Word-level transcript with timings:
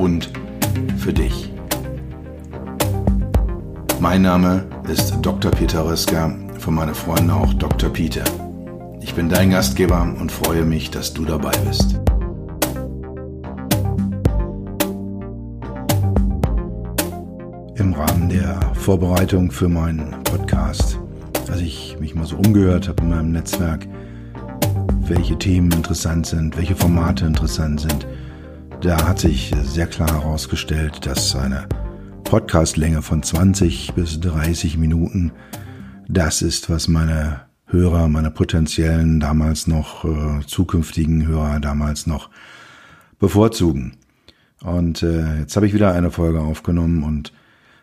und 0.00 0.30
für 0.96 1.12
dich. 1.12 1.52
Mein 4.00 4.22
Name 4.22 4.64
ist 4.90 5.18
Dr. 5.20 5.50
Peter 5.50 5.84
Röska, 5.84 6.34
von 6.58 6.74
meinen 6.74 6.94
Freunden 6.94 7.30
auch 7.30 7.52
Dr. 7.54 7.90
Peter. 7.90 8.24
Ich 9.02 9.14
bin 9.14 9.28
dein 9.28 9.50
Gastgeber 9.50 10.02
und 10.18 10.32
freue 10.32 10.64
mich, 10.64 10.90
dass 10.90 11.12
du 11.12 11.26
dabei 11.26 11.52
bist. 11.68 12.00
Im 17.74 17.92
Rahmen 17.92 18.30
der 18.30 18.58
Vorbereitung 18.74 19.50
für 19.50 19.68
meinen 19.68 20.22
Podcast, 20.24 20.98
als 21.50 21.60
ich 21.60 21.98
mich 22.00 22.14
mal 22.14 22.26
so 22.26 22.36
umgehört 22.36 22.88
habe 22.88 23.02
in 23.02 23.10
meinem 23.10 23.32
Netzwerk, 23.32 23.86
welche 25.02 25.36
Themen 25.36 25.70
interessant 25.72 26.26
sind, 26.26 26.56
welche 26.56 26.76
Formate 26.76 27.26
interessant 27.26 27.80
sind, 27.80 28.06
da 28.80 29.06
hat 29.06 29.18
sich 29.18 29.52
sehr 29.62 29.86
klar 29.86 30.10
herausgestellt, 30.10 31.04
dass 31.04 31.36
eine 31.36 31.68
Podcastlänge 32.24 33.02
von 33.02 33.22
20 33.22 33.92
bis 33.94 34.20
30 34.20 34.78
Minuten 34.78 35.32
das 36.08 36.40
ist, 36.40 36.70
was 36.70 36.88
meine 36.88 37.42
Hörer, 37.66 38.08
meine 38.08 38.30
potenziellen 38.30 39.20
damals 39.20 39.66
noch 39.66 40.04
äh, 40.04 40.46
zukünftigen 40.46 41.26
Hörer 41.26 41.60
damals 41.60 42.06
noch 42.06 42.30
bevorzugen. 43.18 43.98
Und 44.62 45.02
äh, 45.02 45.40
jetzt 45.40 45.56
habe 45.56 45.66
ich 45.66 45.74
wieder 45.74 45.92
eine 45.92 46.10
Folge 46.10 46.40
aufgenommen 46.40 47.02
und 47.02 47.32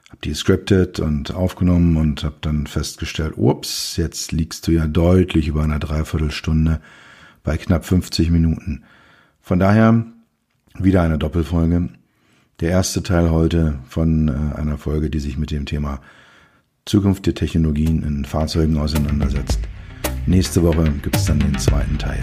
habe 0.09 0.19
die 0.23 0.33
scripted 0.33 0.99
und 0.99 1.33
aufgenommen 1.33 1.95
und 1.97 2.23
habe 2.23 2.37
dann 2.41 2.65
festgestellt, 2.65 3.33
ups, 3.37 3.97
jetzt 3.97 4.31
liegst 4.31 4.67
du 4.67 4.71
ja 4.71 4.87
deutlich 4.87 5.47
über 5.47 5.63
einer 5.63 5.79
Dreiviertelstunde 5.79 6.81
bei 7.43 7.57
knapp 7.57 7.85
50 7.85 8.31
Minuten. 8.31 8.83
Von 9.41 9.59
daher 9.59 10.05
wieder 10.79 11.01
eine 11.01 11.17
Doppelfolge. 11.17 11.89
Der 12.59 12.69
erste 12.69 13.03
Teil 13.03 13.31
heute 13.31 13.79
von 13.87 14.27
äh, 14.27 14.55
einer 14.57 14.77
Folge, 14.77 15.09
die 15.09 15.19
sich 15.19 15.37
mit 15.37 15.51
dem 15.51 15.65
Thema 15.65 16.01
Zukunft 16.85 17.25
der 17.25 17.35
Technologien 17.35 18.03
in 18.03 18.25
Fahrzeugen 18.25 18.77
auseinandersetzt. 18.77 19.59
Nächste 20.25 20.63
Woche 20.63 20.91
gibt 21.01 21.15
es 21.15 21.25
dann 21.25 21.39
den 21.39 21.57
zweiten 21.57 21.97
Teil. 21.97 22.19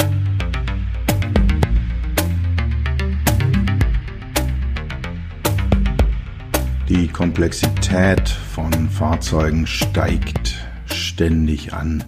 Die 6.88 7.08
Komplexität 7.08 8.28
von 8.28 8.88
Fahrzeugen 8.90 9.66
steigt 9.66 10.54
ständig 10.86 11.72
an. 11.72 12.04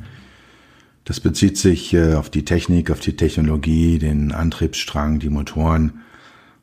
Das 1.05 1.21
bezieht 1.21 1.57
sich 1.57 1.95
äh, 1.95 2.15
auf 2.15 2.31
die 2.31 2.45
Technik, 2.45 2.91
auf 2.91 3.01
die 3.01 3.17
Technologie, 3.17 3.99
den 3.99 4.33
Antriebsstrang, 4.33 5.19
die 5.19 5.31
Motoren, 5.31 6.01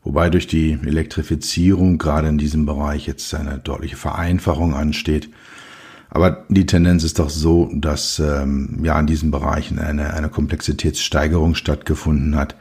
wobei 0.03 0.29
durch 0.29 0.47
die 0.47 0.77
Elektrifizierung 0.85 1.97
gerade 1.97 2.27
in 2.27 2.37
diesem 2.37 2.65
Bereich 2.65 3.07
jetzt 3.07 3.33
eine 3.33 3.57
deutliche 3.59 3.97
Vereinfachung 3.97 4.73
ansteht 4.73 5.29
aber 6.15 6.45
die 6.47 6.67
Tendenz 6.67 7.03
ist 7.03 7.17
doch 7.17 7.31
so, 7.31 7.71
dass 7.73 8.19
ähm, 8.19 8.81
ja 8.83 8.99
in 8.99 9.07
diesen 9.07 9.31
Bereichen 9.31 9.79
eine, 9.79 10.13
eine 10.13 10.29
Komplexitätssteigerung 10.29 11.55
stattgefunden 11.55 12.35
hat. 12.35 12.55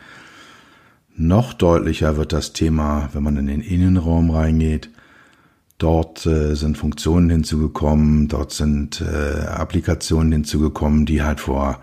Noch 1.16 1.52
deutlicher 1.52 2.16
wird 2.16 2.32
das 2.32 2.54
Thema, 2.54 3.10
wenn 3.12 3.22
man 3.22 3.36
in 3.36 3.48
den 3.48 3.60
Innenraum 3.60 4.30
reingeht. 4.30 4.88
Dort 5.76 6.24
äh, 6.24 6.54
sind 6.54 6.78
Funktionen 6.78 7.28
hinzugekommen, 7.28 8.28
dort 8.28 8.52
sind 8.52 9.02
äh, 9.02 9.44
Applikationen 9.44 10.32
hinzugekommen, 10.32 11.04
die 11.04 11.22
halt 11.22 11.40
vor 11.40 11.82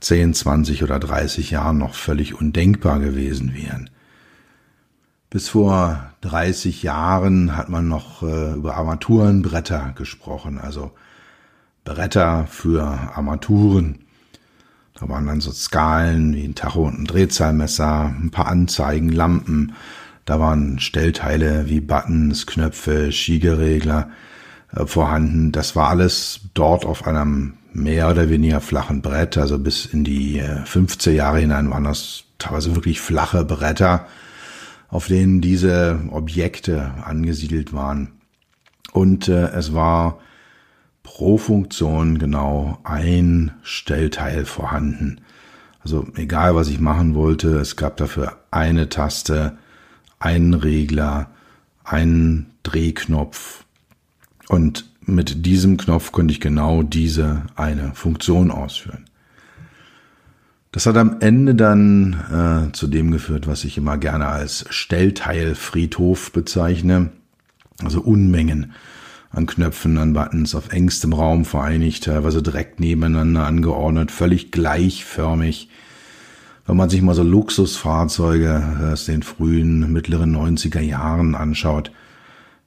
10, 0.00 0.32
20 0.32 0.82
oder 0.82 0.98
30 0.98 1.50
Jahren 1.50 1.76
noch 1.76 1.92
völlig 1.92 2.40
undenkbar 2.40 2.98
gewesen 2.98 3.52
wären. 3.54 3.90
Bis 5.30 5.48
vor 5.48 6.10
30 6.22 6.82
Jahren 6.82 7.56
hat 7.56 7.68
man 7.68 7.86
noch 7.86 8.24
äh, 8.24 8.54
über 8.54 8.76
Armaturenbretter 8.76 9.94
gesprochen, 9.96 10.58
also 10.58 10.90
Bretter 11.84 12.46
für 12.48 12.82
Armaturen. 12.82 14.00
Da 14.98 15.08
waren 15.08 15.26
dann 15.26 15.40
so 15.40 15.52
Skalen 15.52 16.34
wie 16.34 16.44
ein 16.44 16.56
Tacho 16.56 16.82
und 16.82 16.98
ein 16.98 17.04
Drehzahlmesser, 17.04 18.06
ein 18.06 18.30
paar 18.32 18.48
Anzeigen, 18.48 19.08
Lampen. 19.08 19.74
Da 20.24 20.40
waren 20.40 20.78
Stellteile 20.80 21.68
wie 21.68 21.80
Buttons, 21.80 22.46
Knöpfe, 22.46 23.12
Schiegeregler 23.12 24.10
äh, 24.74 24.84
vorhanden. 24.84 25.52
Das 25.52 25.76
war 25.76 25.88
alles 25.88 26.40
dort 26.54 26.84
auf 26.84 27.06
einem 27.06 27.54
mehr 27.72 28.10
oder 28.10 28.28
weniger 28.28 28.60
flachen 28.60 29.00
Brett. 29.00 29.38
Also 29.38 29.60
bis 29.60 29.86
in 29.86 30.02
die 30.02 30.40
äh, 30.40 30.64
50er 30.64 31.12
Jahre 31.12 31.38
hinein 31.38 31.70
waren 31.70 31.84
das 31.84 32.24
teilweise 32.38 32.74
wirklich 32.74 33.00
flache 33.00 33.44
Bretter, 33.44 34.06
auf 34.90 35.06
denen 35.06 35.40
diese 35.40 36.00
Objekte 36.10 36.92
angesiedelt 37.04 37.72
waren. 37.72 38.12
Und 38.92 39.28
äh, 39.28 39.48
es 39.50 39.72
war 39.72 40.18
pro 41.02 41.38
Funktion 41.38 42.18
genau 42.18 42.78
ein 42.84 43.52
Stellteil 43.62 44.44
vorhanden. 44.44 45.20
Also 45.82 46.06
egal, 46.16 46.54
was 46.54 46.68
ich 46.68 46.80
machen 46.80 47.14
wollte, 47.14 47.58
es 47.58 47.76
gab 47.76 47.96
dafür 47.96 48.38
eine 48.50 48.88
Taste, 48.88 49.56
einen 50.18 50.54
Regler, 50.54 51.30
einen 51.84 52.50
Drehknopf 52.62 53.64
und 54.48 54.86
mit 55.06 55.46
diesem 55.46 55.76
Knopf 55.76 56.12
konnte 56.12 56.32
ich 56.32 56.40
genau 56.40 56.82
diese 56.82 57.42
eine 57.56 57.94
Funktion 57.94 58.50
ausführen. 58.50 59.09
Das 60.72 60.86
hat 60.86 60.96
am 60.96 61.16
Ende 61.18 61.56
dann 61.56 62.68
äh, 62.68 62.72
zu 62.72 62.86
dem 62.86 63.10
geführt, 63.10 63.48
was 63.48 63.64
ich 63.64 63.76
immer 63.76 63.98
gerne 63.98 64.26
als 64.26 64.66
Stellteilfriedhof 64.70 66.30
bezeichne, 66.30 67.10
also 67.82 68.00
Unmengen 68.00 68.72
an 69.30 69.46
Knöpfen, 69.46 69.98
an 69.98 70.12
Buttons 70.12 70.54
auf 70.54 70.72
engstem 70.72 71.12
Raum 71.12 71.44
vereinigt, 71.44 72.04
teilweise 72.04 72.42
direkt 72.42 72.78
nebeneinander 72.78 73.46
angeordnet, 73.46 74.12
völlig 74.12 74.52
gleichförmig. 74.52 75.68
Wenn 76.66 76.76
man 76.76 76.90
sich 76.90 77.02
mal 77.02 77.14
so 77.14 77.24
Luxusfahrzeuge 77.24 78.92
aus 78.92 79.06
den 79.06 79.24
frühen, 79.24 79.92
mittleren 79.92 80.36
90er 80.36 80.80
Jahren 80.80 81.34
anschaut, 81.34 81.90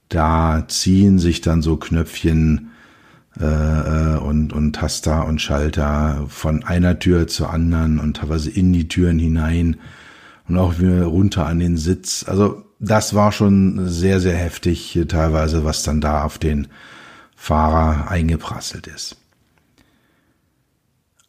da 0.10 0.66
ziehen 0.68 1.20
sich 1.20 1.40
dann 1.40 1.62
so 1.62 1.78
Knöpfchen 1.78 2.72
äh, 3.40 3.46
äh, 3.46 4.18
und, 4.18 4.54
und 4.54 4.74
Taster 4.74 5.26
und 5.26 5.42
Schalter 5.42 6.26
von 6.28 6.64
einer 6.64 7.00
Tür 7.00 7.28
zur 7.28 7.52
anderen 7.52 8.00
und 8.00 8.18
teilweise 8.18 8.52
in 8.52 8.74
die 8.74 8.88
Türen 8.88 9.20
hinein 9.20 9.78
und 10.48 10.58
auch 10.58 10.80
wieder 10.80 11.06
runter 11.06 11.46
an 11.46 11.60
den 11.60 11.78
Sitz. 11.78 12.26
Also 12.28 12.64
das 12.80 13.14
war 13.14 13.32
schon 13.32 13.88
sehr, 13.88 14.20
sehr 14.20 14.36
heftig 14.36 15.00
teilweise, 15.08 15.66
was 15.66 15.84
dann 15.84 16.02
da 16.02 16.24
auf 16.24 16.38
den 16.38 16.68
Fahrer 17.36 18.10
eingeprasselt 18.10 18.88
ist. 18.88 19.18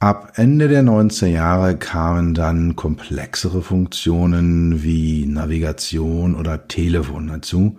Ab 0.01 0.33
Ende 0.35 0.69
der 0.69 0.83
90er 0.83 1.29
Jahre 1.29 1.79
kamen 1.79 2.35
dann 2.35 2.77
komplexere 2.77 3.63
Funktionen 3.63 4.83
wie 4.83 5.25
Navigation 5.25 6.35
oder 6.35 6.69
Telefon 6.69 7.29
dazu. 7.29 7.79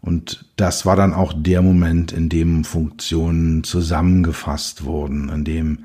Und 0.00 0.44
das 0.56 0.86
war 0.86 0.96
dann 0.96 1.12
auch 1.12 1.34
der 1.36 1.60
Moment, 1.60 2.12
in 2.12 2.28
dem 2.28 2.64
Funktionen 2.64 3.64
zusammengefasst 3.64 4.84
wurden, 4.84 5.28
in 5.28 5.44
dem 5.44 5.78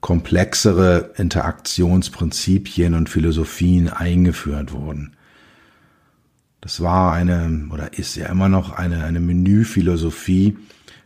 komplexere 0.00 1.12
Interaktionsprinzipien 1.16 2.94
und 2.94 3.08
Philosophien 3.08 3.88
eingeführt 3.88 4.72
wurden. 4.72 5.14
Das 6.60 6.80
war 6.80 7.12
eine 7.12 7.68
oder 7.72 7.96
ist 7.96 8.16
ja 8.16 8.26
immer 8.26 8.48
noch 8.48 8.72
eine, 8.72 9.04
eine 9.04 9.20
Menüphilosophie, 9.20 10.56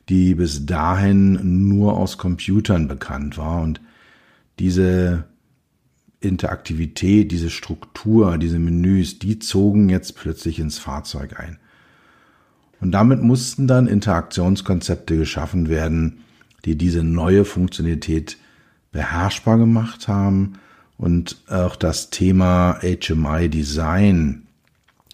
die 0.08 0.34
bis 0.34 0.66
dahin 0.66 1.68
nur 1.68 1.96
aus 1.96 2.18
Computern 2.18 2.88
bekannt 2.88 3.38
war 3.38 3.62
und 3.62 3.80
diese 4.58 5.24
Interaktivität, 6.20 7.32
diese 7.32 7.50
Struktur, 7.50 8.38
diese 8.38 8.58
Menüs, 8.58 9.18
die 9.18 9.38
zogen 9.38 9.88
jetzt 9.88 10.16
plötzlich 10.16 10.58
ins 10.58 10.78
Fahrzeug 10.78 11.38
ein. 11.38 11.58
Und 12.82 12.90
damit 12.90 13.22
mussten 13.22 13.68
dann 13.68 13.86
Interaktionskonzepte 13.86 15.16
geschaffen 15.16 15.68
werden, 15.68 16.18
die 16.64 16.76
diese 16.76 17.04
neue 17.04 17.44
Funktionalität 17.44 18.36
beherrschbar 18.90 19.56
gemacht 19.56 20.08
haben 20.08 20.54
und 20.98 21.36
auch 21.48 21.76
das 21.76 22.10
Thema 22.10 22.80
HMI 22.82 23.48
Design 23.48 24.42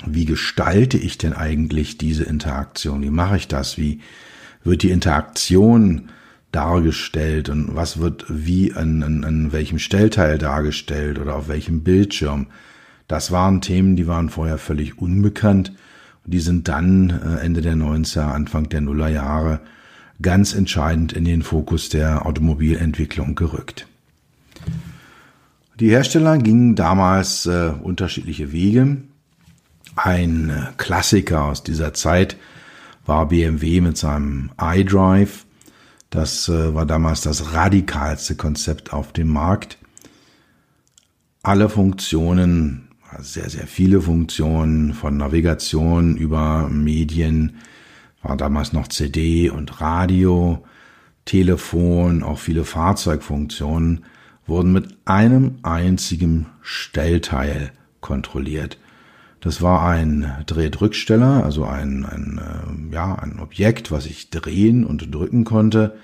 wie 0.06 0.24
gestalte 0.24 0.96
ich 0.96 1.18
denn 1.18 1.32
eigentlich 1.32 1.98
diese 1.98 2.24
Interaktion? 2.24 3.02
Wie 3.02 3.10
mache 3.10 3.36
ich 3.36 3.48
das? 3.48 3.78
Wie 3.78 4.00
wird 4.62 4.82
die 4.82 4.90
Interaktion 4.90 6.10
dargestellt 6.52 7.48
und 7.48 7.74
was 7.74 7.98
wird 8.00 8.24
wie 8.28 8.72
an, 8.72 9.02
an, 9.02 9.24
an 9.24 9.52
welchem 9.52 9.78
Stellteil 9.78 10.38
dargestellt 10.38 11.18
oder 11.18 11.34
auf 11.34 11.48
welchem 11.48 11.82
Bildschirm? 11.82 12.46
Das 13.08 13.32
waren 13.32 13.60
Themen, 13.60 13.96
die 13.96 14.06
waren 14.06 14.30
vorher 14.30 14.58
völlig 14.58 14.98
unbekannt 14.98 15.72
die 16.30 16.40
sind 16.40 16.68
dann 16.68 17.10
äh, 17.10 17.44
Ende 17.44 17.62
der 17.62 17.74
90er, 17.74 18.32
Anfang 18.32 18.68
der 18.68 18.80
Nuller 18.80 19.08
Jahre 19.08 19.60
ganz 20.20 20.52
entscheidend 20.54 21.12
in 21.12 21.24
den 21.24 21.42
Fokus 21.42 21.88
der 21.88 22.26
Automobilentwicklung 22.26 23.34
gerückt. 23.34 23.86
Die 25.80 25.90
Hersteller 25.90 26.38
gingen 26.38 26.74
damals 26.74 27.46
äh, 27.46 27.72
unterschiedliche 27.82 28.52
Wege. 28.52 28.98
Ein 29.94 30.50
äh, 30.50 30.66
Klassiker 30.76 31.44
aus 31.44 31.62
dieser 31.62 31.94
Zeit 31.94 32.36
war 33.06 33.28
BMW 33.28 33.80
mit 33.80 33.96
seinem 33.96 34.50
iDrive. 34.60 35.46
Das 36.10 36.48
äh, 36.48 36.74
war 36.74 36.84
damals 36.84 37.20
das 37.20 37.52
radikalste 37.52 38.34
Konzept 38.34 38.92
auf 38.92 39.12
dem 39.12 39.28
Markt. 39.28 39.78
Alle 41.42 41.68
Funktionen, 41.68 42.87
sehr, 43.20 43.50
sehr 43.50 43.66
viele 43.66 44.00
Funktionen 44.00 44.94
von 44.94 45.16
Navigation 45.16 46.16
über 46.16 46.68
Medien, 46.68 47.58
war 48.22 48.36
damals 48.36 48.72
noch 48.72 48.88
CD 48.88 49.50
und 49.50 49.80
Radio, 49.80 50.64
Telefon, 51.24 52.22
auch 52.22 52.38
viele 52.38 52.64
Fahrzeugfunktionen 52.64 54.04
wurden 54.46 54.72
mit 54.72 54.96
einem 55.04 55.58
einzigen 55.62 56.46
Stellteil 56.62 57.72
kontrolliert. 58.00 58.78
Das 59.40 59.62
war 59.62 59.86
ein 59.86 60.32
Drehdrücksteller, 60.46 61.44
also 61.44 61.64
ein, 61.64 62.04
ein, 62.06 62.40
äh, 62.90 62.94
ja, 62.94 63.14
ein 63.14 63.38
Objekt, 63.38 63.92
was 63.92 64.06
ich 64.06 64.30
drehen 64.30 64.84
und 64.84 65.14
drücken 65.14 65.44
konnte. 65.44 65.96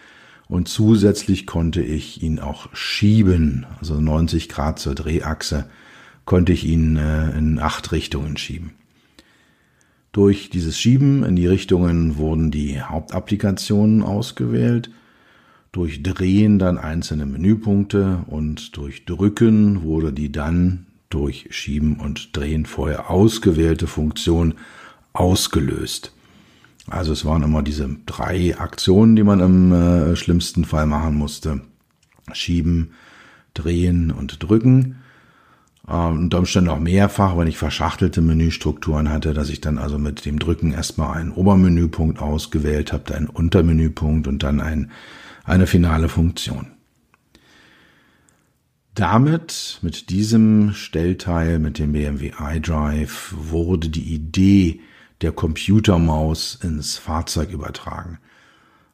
Und 0.47 0.69
zusätzlich 0.69 1.47
konnte 1.47 1.83
ich 1.83 2.23
ihn 2.23 2.39
auch 2.39 2.69
schieben, 2.75 3.67
also 3.81 4.01
90 4.01 4.49
Grad 4.49 4.79
zur 4.79 4.95
Drehachse 4.95 5.65
konnte 6.25 6.53
ich 6.53 6.65
ihn 6.65 6.97
äh, 6.97 7.37
in 7.37 7.59
acht 7.59 7.93
Richtungen 7.93 8.37
schieben. 8.37 8.73
Durch 10.13 10.49
dieses 10.51 10.79
Schieben 10.79 11.25
in 11.25 11.37
die 11.37 11.47
Richtungen 11.47 12.17
wurden 12.17 12.51
die 12.51 12.81
Hauptapplikationen 12.81 14.03
ausgewählt 14.03 14.91
durch 15.75 16.05
Drehen 16.05 16.61
dann 16.61 16.79
einzelne 16.79 17.27
Menüpunkte 17.27 18.21
und 18.29 18.77
durch 18.77 19.07
Drücken 19.07 19.83
wurde 19.83 20.13
die 20.13 20.31
dann 20.31 20.87
durch 21.11 21.49
Schieben 21.51 21.97
und 21.99 22.37
Drehen 22.37 22.65
vorher 22.65 23.11
ausgewählte 23.11 23.89
Funktion 23.89 24.55
ausgelöst. 25.13 26.13
Also 26.89 27.13
es 27.13 27.25
waren 27.25 27.43
immer 27.43 27.63
diese 27.63 27.89
drei 28.07 28.57
Aktionen, 28.57 29.17
die 29.17 29.25
man 29.25 29.41
im 29.41 29.73
äh, 29.73 30.15
schlimmsten 30.15 30.65
Fall 30.65 30.87
machen 30.87 31.17
musste. 31.17 31.63
Schieben, 32.33 32.93
drehen 33.53 34.13
und 34.13 34.45
drücken. 34.45 35.01
Ähm, 35.89 36.19
unter 36.25 36.39
Umständen 36.39 36.71
auch 36.71 36.79
mehrfach, 36.79 37.37
wenn 37.37 37.49
ich 37.49 37.59
verschachtelte 37.59 38.21
Menüstrukturen 38.23 39.11
hatte, 39.11 39.35
dass 39.35 39.51
ich 39.51 39.61
dann 39.61 39.79
also 39.79 39.99
mit 39.99 40.25
dem 40.25 40.39
Drücken 40.39 40.73
erstmal 40.73 41.17
einen 41.19 41.33
Obermenüpunkt 41.33 42.21
ausgewählt 42.21 42.93
habe, 42.93 43.05
dann 43.07 43.17
einen 43.19 43.27
Untermenüpunkt 43.29 44.27
und 44.27 44.43
dann 44.43 44.61
einen 44.61 44.91
eine 45.45 45.67
finale 45.67 46.09
Funktion. 46.09 46.69
Damit, 48.95 49.81
mit 49.83 50.09
diesem 50.11 50.73
Stellteil, 50.73 51.59
mit 51.59 51.79
dem 51.79 51.93
BMW 51.93 52.33
iDrive, 52.39 53.35
wurde 53.37 53.89
die 53.89 54.15
Idee 54.15 54.81
der 55.21 55.33
Computermaus 55.33 56.59
ins 56.63 56.97
Fahrzeug 56.97 57.51
übertragen. 57.51 58.19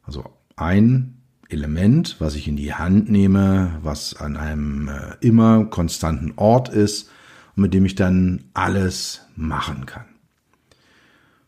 Also 0.02 0.24
ein 0.56 1.19
Element, 1.50 2.16
was 2.18 2.34
ich 2.34 2.48
in 2.48 2.56
die 2.56 2.74
Hand 2.74 3.10
nehme, 3.10 3.78
was 3.82 4.14
an 4.14 4.36
einem 4.36 4.88
äh, 4.88 5.16
immer 5.20 5.64
konstanten 5.66 6.32
Ort 6.36 6.68
ist 6.68 7.10
und 7.56 7.62
mit 7.62 7.74
dem 7.74 7.84
ich 7.84 7.94
dann 7.94 8.44
alles 8.54 9.22
machen 9.36 9.86
kann. 9.86 10.04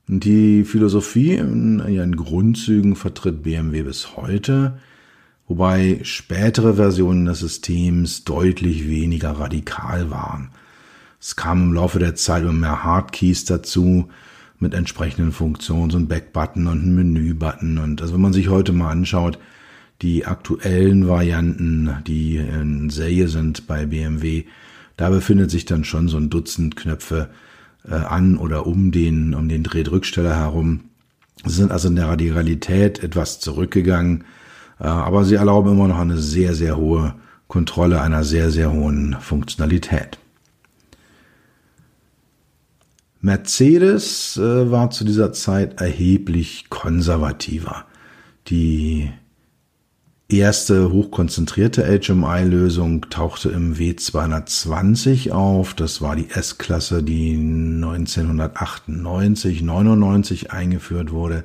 Und 0.08 0.24
die 0.24 0.64
Philosophie 0.64 1.34
in 1.34 1.82
ihren 1.88 2.16
Grundzügen 2.16 2.96
vertritt 2.96 3.42
BMW 3.42 3.82
bis 3.82 4.16
heute 4.16 4.78
wobei 5.52 6.00
spätere 6.02 6.74
Versionen 6.74 7.26
des 7.26 7.40
Systems 7.40 8.24
deutlich 8.24 8.88
weniger 8.88 9.32
radikal 9.32 10.10
waren. 10.10 10.48
Es 11.20 11.36
kam 11.36 11.64
im 11.64 11.72
Laufe 11.74 11.98
der 11.98 12.14
Zeit 12.14 12.42
immer 12.42 12.52
mehr 12.52 12.84
Hardkeys 12.84 13.44
dazu 13.44 14.08
mit 14.58 14.72
entsprechenden 14.72 15.30
Funktionen, 15.30 15.90
so 15.90 15.98
ein 15.98 16.08
Backbutton 16.08 16.66
und 16.66 16.86
ein 16.86 16.94
Menübutton. 16.94 17.76
Und 17.76 18.00
also 18.00 18.14
wenn 18.14 18.22
man 18.22 18.32
sich 18.32 18.48
heute 18.48 18.72
mal 18.72 18.90
anschaut, 18.90 19.38
die 20.02 20.26
aktuellen 20.26 21.08
Varianten, 21.08 21.96
die 22.06 22.36
in 22.36 22.90
Serie 22.90 23.28
sind 23.28 23.66
bei 23.66 23.86
BMW, 23.86 24.44
da 24.96 25.08
befindet 25.10 25.50
sich 25.50 25.64
dann 25.64 25.84
schon 25.84 26.08
so 26.08 26.18
ein 26.18 26.28
Dutzend 26.28 26.76
Knöpfe 26.76 27.30
äh, 27.88 27.94
an 27.94 28.36
oder 28.36 28.66
um 28.66 28.92
den, 28.92 29.34
um 29.34 29.48
den 29.48 29.62
Drehdrücksteller 29.62 30.36
herum. 30.36 30.80
Sie 31.44 31.54
sind 31.54 31.72
also 31.72 31.88
in 31.88 31.96
der 31.96 32.08
Radikalität 32.08 33.02
etwas 33.02 33.40
zurückgegangen 33.40 34.24
äh, 34.82 34.86
aber 34.86 35.24
sie 35.24 35.36
erlauben 35.36 35.72
immer 35.72 35.88
noch 35.88 35.98
eine 35.98 36.18
sehr, 36.18 36.54
sehr 36.54 36.76
hohe 36.76 37.14
Kontrolle 37.46 38.00
einer 38.00 38.24
sehr, 38.24 38.50
sehr 38.50 38.72
hohen 38.72 39.16
Funktionalität. 39.20 40.18
Mercedes 43.20 44.36
äh, 44.36 44.70
war 44.70 44.90
zu 44.90 45.04
dieser 45.04 45.32
Zeit 45.32 45.80
erheblich 45.80 46.66
konservativer. 46.70 47.84
Die 48.48 49.12
erste 50.38 50.92
hochkonzentrierte 50.92 51.84
HMI-Lösung 51.84 53.08
tauchte 53.10 53.50
im 53.50 53.74
W220 53.74 55.32
auf. 55.32 55.74
Das 55.74 56.00
war 56.00 56.16
die 56.16 56.30
S-Klasse, 56.30 57.02
die 57.02 57.34
1998, 57.34 59.60
99 59.62 60.52
eingeführt 60.52 61.12
wurde. 61.12 61.44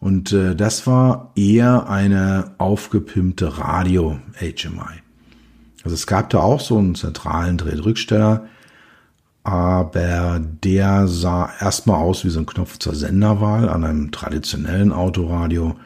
Und 0.00 0.32
äh, 0.32 0.54
das 0.54 0.86
war 0.86 1.32
eher 1.34 1.88
eine 1.88 2.52
aufgepimpte 2.58 3.58
Radio-HMI. 3.58 5.02
Also 5.82 5.94
es 5.94 6.06
gab 6.06 6.30
da 6.30 6.40
auch 6.40 6.60
so 6.60 6.78
einen 6.78 6.94
zentralen 6.94 7.58
Drehdrücksteller, 7.58 8.46
aber 9.42 10.40
der 10.40 11.08
sah 11.08 11.50
erstmal 11.60 12.00
aus 12.00 12.24
wie 12.24 12.30
so 12.30 12.40
ein 12.40 12.46
Knopf 12.46 12.78
zur 12.78 12.94
Senderwahl 12.94 13.68
an 13.68 13.84
einem 13.84 14.10
traditionellen 14.10 14.92
Autoradio. 14.92 15.76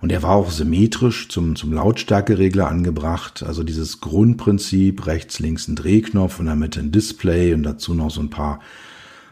Und 0.00 0.12
er 0.12 0.22
war 0.22 0.30
auch 0.30 0.50
symmetrisch 0.50 1.28
zum, 1.28 1.56
zum 1.56 1.72
Lautstärkeregler 1.72 2.68
angebracht. 2.68 3.42
Also 3.42 3.64
dieses 3.64 4.00
Grundprinzip, 4.00 5.06
rechts, 5.06 5.40
links 5.40 5.66
ein 5.66 5.74
Drehknopf 5.74 6.38
und 6.38 6.58
Mitte 6.58 6.80
ein 6.80 6.92
Display 6.92 7.52
und 7.52 7.64
dazu 7.64 7.94
noch 7.94 8.10
so 8.10 8.20
ein 8.20 8.30
paar 8.30 8.60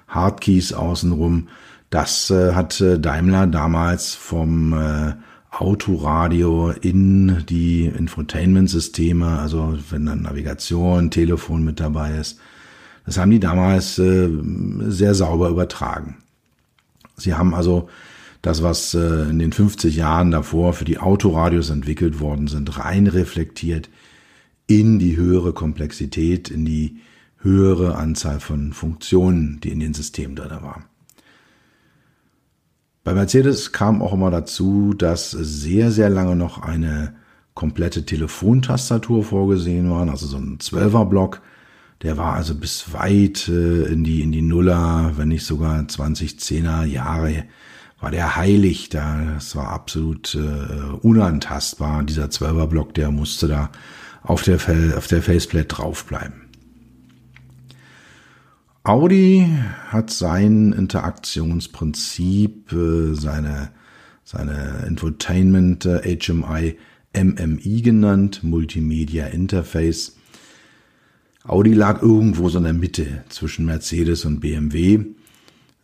Hardkeys 0.09 0.73
außenrum. 0.73 1.49
Das 1.91 2.31
äh, 2.31 2.53
hat 2.53 2.81
äh, 2.81 2.99
Daimler 2.99 3.47
damals 3.47 4.15
vom 4.15 4.73
äh, 4.73 5.15
Autoradio 5.51 6.71
in 6.71 7.45
die 7.49 7.87
Infotainment-Systeme, 7.87 9.39
also 9.39 9.79
wenn 9.91 10.05
dann 10.05 10.23
Navigation, 10.23 11.11
Telefon 11.11 11.65
mit 11.65 11.81
dabei 11.81 12.17
ist, 12.19 12.39
das 13.07 13.19
haben 13.19 13.31
die 13.31 13.41
damals 13.41 13.99
äh, 13.99 14.29
sehr 14.89 15.15
sauber 15.15 15.49
übertragen. 15.49 16.17
Sie 17.17 17.35
haben 17.35 17.55
also 17.55 17.89
das, 18.47 18.63
was 18.63 18.95
äh, 18.95 19.29
in 19.29 19.41
den 19.41 19.51
50 19.51 19.97
Jahren 19.97 20.31
davor 20.31 20.73
für 20.73 20.85
die 20.85 20.99
Autoradios 20.99 21.69
entwickelt 21.71 22.21
worden 22.21 22.47
sind, 22.47 22.79
rein 22.79 23.09
reflektiert 23.09 23.91
in 24.69 25.01
die 25.01 25.17
höhere 25.17 25.53
Komplexität, 25.53 26.49
in 26.49 26.65
die 26.65 26.99
höhere 27.41 27.97
Anzahl 27.97 28.39
von 28.39 28.73
Funktionen, 28.73 29.59
die 29.65 29.71
in 29.71 29.81
den 29.81 29.95
Systemen 29.95 30.37
drin 30.37 30.63
waren. 30.63 30.85
Bei 33.03 33.15
Mercedes 33.15 33.73
kam 33.73 34.01
auch 34.01 34.13
immer 34.13 34.31
dazu, 34.31 34.95
dass 34.95 35.33
sehr, 35.33 35.91
sehr 35.91 36.09
lange 36.09 36.37
noch 36.37 36.63
eine 36.63 37.17
komplette 37.55 38.07
Telefontastatur 38.07 39.25
vorgesehen 39.25 39.91
war, 39.91 40.09
also 40.09 40.29
so 40.29 40.37
ein 40.37 40.61
Zwölferblock. 40.61 41.43
Der 42.03 42.17
war 42.17 42.35
also 42.35 42.55
bis 42.55 42.93
weit 42.93 43.49
äh, 43.49 43.87
in 43.87 44.05
die, 44.05 44.21
in 44.21 44.31
die 44.31 44.43
Nuller, 44.43 45.15
wenn 45.17 45.29
nicht 45.29 45.45
sogar 45.45 45.81
2010er 45.81 46.85
Jahre, 46.85 47.45
war 48.01 48.11
der 48.11 48.37
heilig. 48.37 48.89
Da, 48.89 49.35
das 49.35 49.55
war 49.57 49.69
absolut 49.69 50.35
äh, 50.35 50.97
unantastbar. 51.03 52.05
Dieser 52.05 52.31
Zwölferblock, 52.31 52.95
der 52.95 53.11
musste 53.11 53.49
da 53.49 53.71
auf 54.23 54.43
der, 54.43 54.57
auf 54.97 55.07
der 55.07 55.23
Faceplate 55.23 55.67
draufbleiben. 55.67 56.43
Audi 58.83 59.47
hat 59.89 60.11
sein 60.11 60.73
Interaktionsprinzip, 60.73 62.73
äh, 62.73 63.15
seine, 63.15 63.71
seine 64.25 64.85
Infotainment 64.87 65.85
HMI 65.85 66.77
MMI 67.17 67.81
genannt, 67.81 68.45
Multimedia 68.45 69.27
Interface, 69.27 70.17
Audi 71.45 71.75
lag 71.75 72.03
irgendwo 72.03 72.49
so 72.49 72.59
in 72.59 72.65
der 72.65 72.73
Mitte 72.73 73.25
zwischen 73.29 73.67
Mercedes 73.67 74.25
und 74.25 74.41
BMW. 74.41 75.05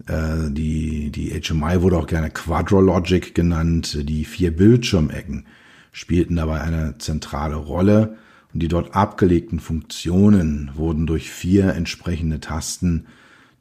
Äh, 0.07 0.51
die, 0.51 1.11
die 1.11 1.31
HMI 1.41 1.83
wurde 1.83 1.99
auch 1.99 2.07
gerne 2.07 2.31
Quadrologic 2.31 3.35
genannt. 3.35 3.99
Die 4.09 4.25
vier 4.25 4.55
Bildschirmecken 4.57 5.47
spielten 5.93 6.37
dabei 6.37 6.61
eine 6.61 6.99
zentrale 6.99 7.57
Rolle 7.57 8.17
und 8.53 8.63
die 8.63 8.69
dort 8.69 8.95
abgelegten 8.95 9.61
Funktionen 9.61 10.71
wurden 10.75 11.07
durch 11.07 11.31
vier 11.31 11.75
entsprechende 11.75 12.41
Tasten, 12.41 13.07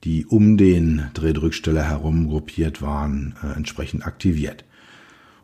die 0.03 0.25
um 0.25 0.57
den 0.57 1.03
Drehdrücksteller 1.13 1.83
herum 1.83 2.27
gruppiert 2.27 2.81
waren, 2.81 3.35
äh, 3.43 3.55
entsprechend 3.55 4.05
aktiviert. 4.05 4.65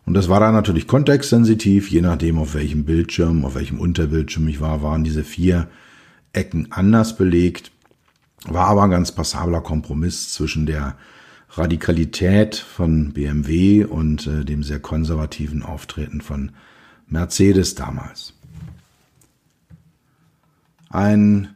Und 0.06 0.13
das 0.13 0.30
war 0.30 0.39
dann 0.39 0.54
natürlich 0.54 0.88
kontextsensitiv, 0.88 1.92
je 1.92 2.01
nachdem 2.01 2.38
auf 2.38 2.54
welchem 2.54 2.86
Bildschirm, 2.86 3.44
auf 3.44 3.56
welchem 3.56 3.80
Unterbildschirm 3.80 4.48
ich 4.48 4.62
war, 4.62 4.82
waren 4.82 5.04
diese 5.04 5.24
vier 5.24 5.68
Ecken 6.32 6.72
anders 6.72 7.18
belegt. 7.18 7.72
War 8.48 8.68
aber 8.68 8.84
ein 8.84 8.92
ganz 8.92 9.12
passabler 9.12 9.62
Kompromiss 9.62 10.34
zwischen 10.34 10.66
der 10.66 10.96
Radikalität 11.50 12.56
von 12.56 13.13
BMW 13.13 13.84
und 13.84 14.27
äh, 14.27 14.46
dem 14.46 14.63
sehr 14.63 14.80
konservativen 14.80 15.63
Auftreten 15.63 16.22
von 16.22 16.51
Mercedes 17.08 17.75
damals. 17.75 18.34
Ein 20.89 21.56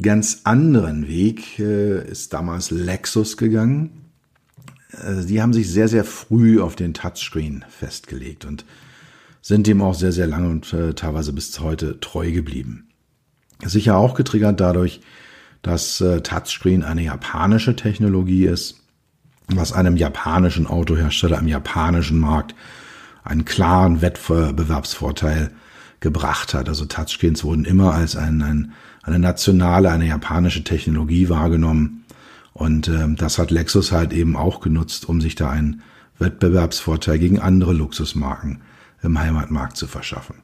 ganz 0.00 0.42
anderen 0.44 1.08
Weg 1.08 1.58
äh, 1.58 2.08
ist 2.08 2.32
damals 2.32 2.70
Lexus 2.70 3.36
gegangen. 3.36 4.10
Äh, 4.92 5.24
die 5.24 5.42
haben 5.42 5.52
sich 5.52 5.70
sehr, 5.70 5.88
sehr 5.88 6.04
früh 6.04 6.60
auf 6.60 6.76
den 6.76 6.94
Touchscreen 6.94 7.64
festgelegt 7.68 8.44
und 8.44 8.64
sind 9.42 9.66
dem 9.66 9.82
auch 9.82 9.94
sehr, 9.94 10.12
sehr 10.12 10.26
lange 10.26 10.48
und 10.48 10.72
äh, 10.72 10.94
teilweise 10.94 11.32
bis 11.32 11.58
heute 11.60 12.00
treu 12.00 12.30
geblieben. 12.32 12.88
Sicher 13.64 13.96
auch 13.96 14.14
getriggert 14.14 14.60
dadurch, 14.60 15.00
dass 15.62 16.00
äh, 16.00 16.22
Touchscreen 16.22 16.82
eine 16.82 17.02
japanische 17.02 17.76
Technologie 17.76 18.46
ist, 18.46 18.80
was 19.48 19.72
einem 19.72 19.96
japanischen 19.96 20.66
Autohersteller 20.66 21.38
im 21.38 21.48
japanischen 21.48 22.18
Markt 22.18 22.54
einen 23.24 23.44
klaren 23.44 24.00
Wettbewerbsvorteil 24.00 25.50
gebracht 26.00 26.54
hat. 26.54 26.68
Also 26.68 26.86
Touchscreens 26.86 27.44
wurden 27.44 27.64
immer 27.64 27.92
als 27.92 28.16
ein, 28.16 28.42
ein, 28.42 28.72
eine 29.02 29.18
nationale, 29.18 29.90
eine 29.90 30.06
japanische 30.06 30.64
Technologie 30.64 31.28
wahrgenommen. 31.28 32.04
Und 32.52 32.88
äh, 32.88 33.14
das 33.14 33.38
hat 33.38 33.50
Lexus 33.50 33.92
halt 33.92 34.12
eben 34.12 34.36
auch 34.36 34.60
genutzt, 34.60 35.08
um 35.08 35.20
sich 35.20 35.34
da 35.34 35.50
einen 35.50 35.82
Wettbewerbsvorteil 36.18 37.18
gegen 37.18 37.38
andere 37.38 37.72
Luxusmarken 37.72 38.62
im 39.02 39.18
Heimatmarkt 39.18 39.76
zu 39.76 39.86
verschaffen. 39.86 40.36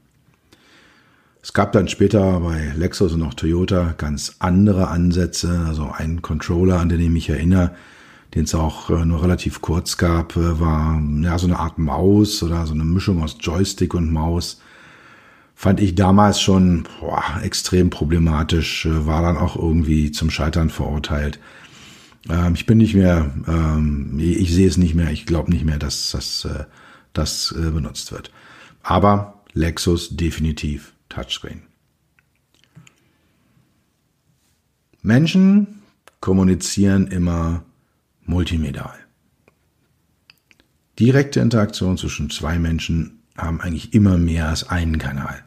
Es 1.46 1.52
gab 1.52 1.70
dann 1.70 1.86
später 1.86 2.40
bei 2.40 2.72
Lexus 2.74 3.12
und 3.12 3.22
auch 3.22 3.32
Toyota 3.32 3.94
ganz 3.96 4.34
andere 4.40 4.88
Ansätze. 4.88 5.64
Also 5.68 5.92
ein 5.96 6.20
Controller, 6.20 6.80
an 6.80 6.88
den 6.88 6.98
ich 6.98 7.08
mich 7.08 7.28
erinnere, 7.28 7.70
den 8.34 8.42
es 8.42 8.54
auch 8.56 8.90
äh, 8.90 9.04
nur 9.04 9.22
relativ 9.22 9.60
kurz 9.60 9.96
gab, 9.96 10.34
äh, 10.36 10.58
war 10.58 11.00
ja 11.22 11.38
so 11.38 11.46
eine 11.46 11.60
Art 11.60 11.78
Maus 11.78 12.42
oder 12.42 12.66
so 12.66 12.74
eine 12.74 12.82
Mischung 12.82 13.22
aus 13.22 13.36
Joystick 13.38 13.94
und 13.94 14.12
Maus. 14.12 14.60
Fand 15.54 15.78
ich 15.78 15.94
damals 15.94 16.40
schon 16.40 16.84
boah, 16.98 17.22
extrem 17.44 17.90
problematisch, 17.90 18.84
äh, 18.84 19.06
war 19.06 19.22
dann 19.22 19.36
auch 19.36 19.54
irgendwie 19.54 20.10
zum 20.10 20.30
Scheitern 20.30 20.68
verurteilt. 20.68 21.38
Ähm, 22.28 22.54
ich 22.56 22.66
bin 22.66 22.78
nicht 22.78 22.96
mehr, 22.96 23.30
ähm, 23.46 24.18
ich 24.18 24.52
sehe 24.52 24.66
es 24.66 24.78
nicht 24.78 24.96
mehr, 24.96 25.12
ich 25.12 25.26
glaube 25.26 25.52
nicht 25.52 25.64
mehr, 25.64 25.78
dass 25.78 26.10
das, 26.10 26.44
äh, 26.44 26.64
das 27.12 27.54
äh, 27.56 27.70
benutzt 27.70 28.10
wird. 28.10 28.32
Aber 28.82 29.44
Lexus 29.52 30.16
definitiv 30.16 30.92
Touchscreen. 31.16 31.62
Menschen 35.00 35.82
kommunizieren 36.20 37.06
immer 37.06 37.64
multimedial. 38.26 38.98
Direkte 40.98 41.40
Interaktion 41.40 41.96
zwischen 41.96 42.28
zwei 42.28 42.58
Menschen 42.58 43.22
haben 43.34 43.62
eigentlich 43.62 43.94
immer 43.94 44.18
mehr 44.18 44.48
als 44.48 44.68
einen 44.68 44.98
Kanal. 44.98 45.42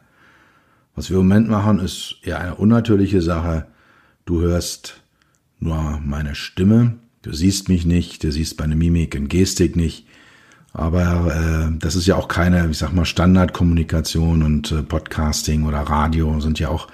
Was 0.96 1.08
wir 1.08 1.18
im 1.18 1.28
Moment 1.28 1.48
machen, 1.48 1.78
ist 1.78 2.16
eher 2.22 2.40
eine 2.40 2.56
unnatürliche 2.56 3.22
Sache. 3.22 3.68
Du 4.24 4.40
hörst 4.40 5.00
nur 5.60 6.00
meine 6.04 6.34
Stimme, 6.34 6.98
du 7.22 7.32
siehst 7.32 7.68
mich 7.68 7.84
nicht, 7.86 8.24
du 8.24 8.32
siehst 8.32 8.58
meine 8.58 8.74
Mimik 8.74 9.14
und 9.14 9.28
Gestik 9.28 9.76
nicht. 9.76 10.08
Aber 10.72 11.34
äh, 11.34 11.78
das 11.78 11.96
ist 11.96 12.06
ja 12.06 12.16
auch 12.16 12.28
keine, 12.28 12.68
ich 12.70 12.78
sag 12.78 12.92
mal, 12.92 13.04
Standardkommunikation 13.04 14.42
und 14.42 14.70
äh, 14.70 14.82
Podcasting 14.82 15.64
oder 15.66 15.80
Radio 15.80 16.40
sind 16.40 16.58
ja 16.60 16.68
auch 16.68 16.88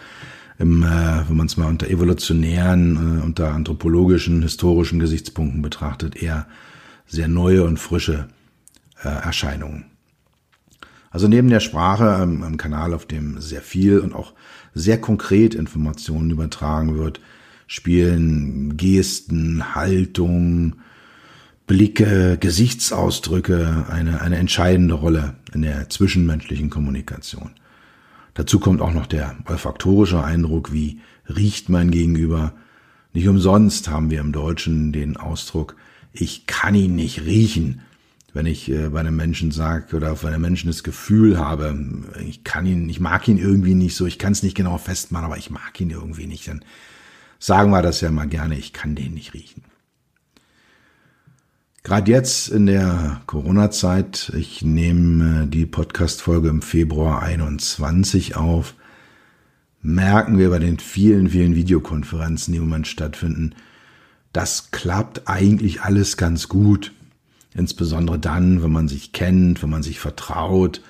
im, 0.59 0.83
äh, 0.83 1.29
wenn 1.29 1.37
man 1.37 1.47
es 1.47 1.57
mal 1.57 1.69
unter 1.69 1.89
evolutionären, 1.89 3.21
äh, 3.21 3.25
unter 3.25 3.53
anthropologischen, 3.53 4.43
historischen 4.43 4.99
Gesichtspunkten 4.99 5.61
betrachtet, 5.61 6.17
eher 6.17 6.47
sehr 7.07 7.29
neue 7.29 7.65
und 7.65 7.79
frische 7.79 8.29
äh, 9.03 9.09
Erscheinungen. 9.09 9.85
Also 11.11 11.29
neben 11.29 11.49
der 11.49 11.61
Sprache 11.61 12.19
ähm, 12.23 12.43
am 12.43 12.57
Kanal, 12.57 12.95
auf 12.95 13.07
dem 13.07 13.41
sehr 13.41 13.63
viel 13.63 14.01
und 14.01 14.15
auch 14.15 14.33
sehr 14.75 15.01
konkret 15.01 15.55
Informationen 15.55 16.31
übertragen 16.31 16.97
wird, 16.97 17.21
spielen 17.67 18.77
Gesten, 18.77 19.75
Haltung, 19.75 20.77
Blicke, 21.67 22.39
Gesichtsausdrücke 22.39 23.87
eine, 23.91 24.21
eine 24.21 24.37
entscheidende 24.37 24.95
Rolle 24.95 25.35
in 25.53 25.63
der 25.63 25.89
zwischenmenschlichen 25.91 26.71
Kommunikation. 26.71 27.51
Dazu 28.35 28.61
kommt 28.61 28.81
auch 28.81 28.93
noch 28.93 29.07
der 29.07 29.37
olfaktorische 29.47 30.23
Eindruck, 30.23 30.73
wie 30.73 31.01
riecht 31.29 31.69
mein 31.69 31.91
Gegenüber. 31.91 32.53
Nicht 33.13 33.27
umsonst 33.27 33.89
haben 33.89 34.11
wir 34.11 34.21
im 34.21 34.33
Deutschen 34.33 34.93
den 34.93 35.17
Ausdruck, 35.17 35.75
ich 36.13 36.47
kann 36.47 36.75
ihn 36.75 36.95
nicht 36.95 37.25
riechen. 37.25 37.81
Wenn 38.33 38.47
ich 38.47 38.71
äh, 38.71 38.91
bei 38.91 39.01
einem 39.01 39.17
Menschen 39.17 39.51
sage 39.51 39.97
oder 39.97 40.15
bei 40.15 40.29
einem 40.29 40.43
Menschen 40.43 40.69
das 40.69 40.83
Gefühl 40.83 41.39
habe, 41.39 41.75
ich 42.27 42.45
kann 42.45 42.67
ihn, 42.67 42.89
ich 42.89 43.01
mag 43.01 43.27
ihn 43.27 43.39
irgendwie 43.39 43.75
nicht 43.75 43.97
so, 43.97 44.07
ich 44.07 44.19
kann 44.19 44.33
es 44.33 44.43
nicht 44.43 44.57
genau 44.57 44.79
festmachen, 44.79 45.25
aber 45.25 45.39
ich 45.39 45.51
mag 45.51 45.81
ihn 45.81 45.91
irgendwie 45.91 46.27
nicht, 46.27 46.47
dann 46.47 46.65
sagen 47.39 47.71
wir 47.71 47.83
das 47.83 48.03
ja 48.03 48.11
mal 48.11 48.29
gerne, 48.29 48.57
ich 48.57 48.73
kann 48.73 48.95
den 48.95 49.15
nicht 49.15 49.35
riechen. 49.35 49.63
Gerade 51.87 52.11
jetzt 52.11 52.49
in 52.49 52.67
der 52.67 53.21
Corona-Zeit, 53.27 54.33
ich 54.37 54.63
nehme 54.63 55.45
äh, 55.45 55.47
die 55.47 55.67
Podcast-Folge 55.67 56.49
im 56.49 56.61
Februar 56.61 57.23
21 57.23 58.35
auf, 58.35 58.75
merken 59.83 60.37
wir 60.37 60.51
bei 60.51 60.59
den 60.59 60.81
vielen, 60.81 61.29
vielen 61.29 61.55
Videokonferenzen, 61.55 62.51
die 62.51 62.59
im 62.59 62.65
Moment 62.65 62.89
stattfinden, 62.89 63.55
das 64.33 64.73
klappt 64.73 65.29
eigentlich 65.29 65.83
alles 65.83 66.17
ganz 66.17 66.49
gut. 66.49 66.91
Insbesondere 67.55 68.19
dann, 68.19 68.65
wenn 68.65 68.73
man 68.73 68.89
sich 68.89 69.13
kennt, 69.13 69.63
wenn 69.63 69.71
man 69.71 69.85
sich 69.85 70.01
vertraut, 70.01 70.81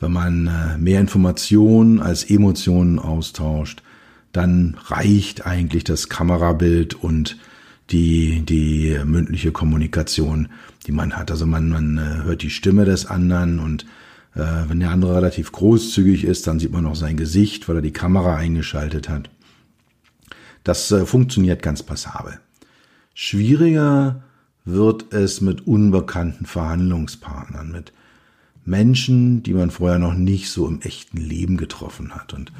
wenn 0.00 0.12
man 0.12 0.46
äh, 0.46 0.78
mehr 0.78 1.02
Informationen 1.02 2.00
als 2.00 2.24
Emotionen 2.24 2.98
austauscht, 2.98 3.82
dann 4.32 4.78
reicht 4.86 5.44
eigentlich 5.44 5.84
das 5.84 6.08
Kamerabild 6.08 6.94
und 6.94 7.36
die, 7.90 8.42
die 8.42 8.98
mündliche 9.04 9.52
Kommunikation, 9.52 10.48
die 10.86 10.92
man 10.92 11.16
hat. 11.16 11.30
Also 11.30 11.46
man, 11.46 11.68
man 11.68 11.98
äh, 11.98 12.24
hört 12.24 12.42
die 12.42 12.50
Stimme 12.50 12.84
des 12.84 13.06
anderen 13.06 13.58
und 13.58 13.84
äh, 14.34 14.68
wenn 14.68 14.80
der 14.80 14.90
andere 14.90 15.16
relativ 15.16 15.52
großzügig 15.52 16.24
ist, 16.24 16.46
dann 16.46 16.58
sieht 16.58 16.72
man 16.72 16.86
auch 16.86 16.96
sein 16.96 17.16
Gesicht, 17.16 17.68
weil 17.68 17.76
er 17.76 17.82
die 17.82 17.92
Kamera 17.92 18.36
eingeschaltet 18.36 19.08
hat. 19.08 19.30
Das 20.64 20.90
äh, 20.90 21.04
funktioniert 21.04 21.62
ganz 21.62 21.82
passabel. 21.82 22.40
Schwieriger 23.14 24.24
wird 24.64 25.12
es 25.12 25.40
mit 25.40 25.66
unbekannten 25.66 26.46
Verhandlungspartnern, 26.46 27.70
mit 27.70 27.92
Menschen, 28.64 29.42
die 29.42 29.52
man 29.52 29.70
vorher 29.70 29.98
noch 29.98 30.14
nicht 30.14 30.50
so 30.50 30.66
im 30.66 30.80
echten 30.80 31.18
Leben 31.18 31.58
getroffen 31.58 32.14
hat. 32.14 32.32
Und 32.32 32.50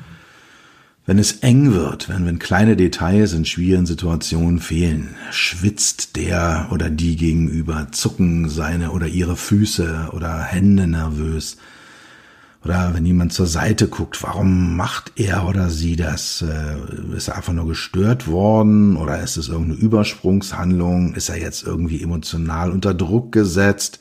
wenn 1.07 1.19
es 1.19 1.33
eng 1.43 1.73
wird, 1.73 2.09
wenn, 2.09 2.25
wenn 2.25 2.39
kleine 2.39 2.77
Details 2.77 3.35
in 3.35 3.45
schwierigen 3.45 3.85
Situationen 3.85 4.59
fehlen, 4.59 5.17
schwitzt 5.31 6.17
der 6.17 6.69
oder 6.71 6.89
die 6.89 7.17
gegenüber, 7.17 7.89
zucken 7.91 8.49
seine 8.49 8.91
oder 8.93 9.07
ihre 9.07 9.37
Füße 9.37 10.09
oder 10.13 10.43
Hände 10.43 10.87
nervös. 10.87 11.59
Oder 12.65 12.93
wenn 12.95 13.05
jemand 13.05 13.35
zur 13.35 13.47
Seite 13.47 13.89
guckt, 13.89 14.23
warum 14.23 14.75
macht 14.75 15.13
er 15.17 15.47
oder 15.47 15.69
sie 15.69 15.97
das? 15.97 16.41
Äh, 16.41 17.15
ist 17.15 17.29
er 17.29 17.37
einfach 17.37 17.53
nur 17.53 17.67
gestört 17.67 18.27
worden 18.27 18.97
oder 18.97 19.23
ist 19.23 19.37
es 19.37 19.49
irgendeine 19.49 19.81
Übersprungshandlung? 19.81 21.15
Ist 21.15 21.29
er 21.29 21.39
jetzt 21.39 21.65
irgendwie 21.65 22.03
emotional 22.03 22.71
unter 22.71 22.95
Druck 22.95 23.33
gesetzt? 23.33 24.01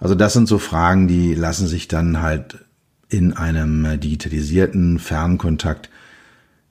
Also 0.00 0.16
das 0.16 0.32
sind 0.32 0.48
so 0.48 0.58
Fragen, 0.58 1.06
die 1.06 1.34
lassen 1.34 1.68
sich 1.68 1.86
dann 1.86 2.20
halt 2.20 2.64
in 3.08 3.32
einem 3.32 4.00
digitalisierten 4.00 4.98
Fernkontakt 4.98 5.88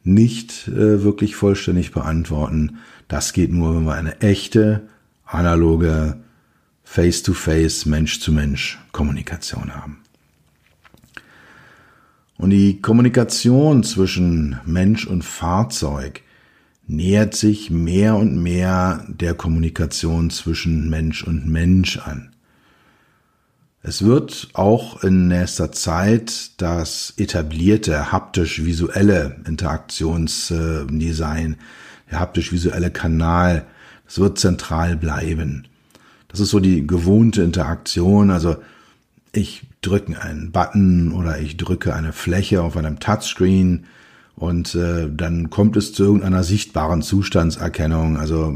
nicht 0.04 0.68
äh, 0.68 1.04
wirklich 1.04 1.36
vollständig 1.36 1.92
beantworten. 1.92 2.78
Das 3.08 3.34
geht 3.34 3.52
nur, 3.52 3.76
wenn 3.76 3.86
wir 3.86 3.94
eine 3.94 4.22
echte, 4.22 4.88
analoge, 5.26 6.18
face-to-face, 6.84 7.86
Mensch-zu-Mensch 7.86 8.80
Kommunikation 8.92 9.76
haben. 9.76 10.00
Und 12.38 12.52
die 12.52 12.82
Kommunikation 12.82 13.84
zwischen 13.84 14.60
Mensch 14.66 15.06
und 15.08 15.24
Fahrzeug 15.24 16.22
nähert 16.88 17.36
sich 17.36 17.70
mehr 17.70 18.16
und 18.16 18.42
mehr 18.42 19.06
der 19.10 19.34
Kommunikation 19.34 20.30
zwischen 20.30 20.90
Mensch 20.90 21.24
und 21.24 21.48
Mensch 21.48 21.98
an. 21.98 22.32
Es 23.88 24.04
wird 24.04 24.50
auch 24.52 25.02
in 25.02 25.30
nächster 25.30 25.72
Zeit 25.72 26.52
das 26.58 27.14
etablierte 27.16 28.12
haptisch-visuelle 28.12 29.38
Interaktionsdesign, 29.48 31.56
der 32.12 32.20
haptisch-visuelle 32.20 32.92
Kanal, 32.92 33.66
das 34.06 34.20
wird 34.20 34.40
zentral 34.40 34.98
bleiben. 34.98 35.70
Das 36.28 36.42
ist 36.42 36.50
so 36.50 36.60
die 36.60 36.86
gewohnte 36.86 37.44
Interaktion, 37.44 38.30
also 38.30 38.58
ich 39.32 39.66
drücke 39.82 40.22
einen 40.22 40.52
Button 40.52 41.14
oder 41.14 41.40
ich 41.40 41.56
drücke 41.56 41.96
eine 41.96 42.12
Fläche 42.12 42.64
auf 42.64 42.76
einem 42.76 43.00
Touchscreen 43.00 43.86
und 44.36 44.76
äh, 44.76 45.08
dann 45.10 45.50
kommt 45.50 45.78
es 45.78 45.94
zu 45.94 46.04
irgendeiner 46.04 46.44
sichtbaren 46.44 47.02
Zustandserkennung. 47.02 48.18
Also 48.18 48.54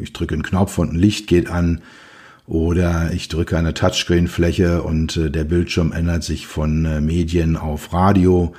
ich 0.00 0.14
drücke 0.14 0.32
einen 0.32 0.42
Knopf 0.42 0.78
und 0.78 0.94
ein 0.94 0.98
Licht 0.98 1.26
geht 1.26 1.50
an 1.50 1.82
oder 2.48 3.12
ich 3.12 3.28
drücke 3.28 3.58
eine 3.58 3.74
Touchscreen-Fläche 3.74 4.82
und 4.82 5.16
äh, 5.18 5.30
der 5.30 5.44
Bildschirm 5.44 5.92
ändert 5.92 6.24
sich 6.24 6.46
von 6.46 6.86
äh, 6.86 7.00
Medien 7.02 7.56
auf 7.56 7.92
Radio. 7.92 8.54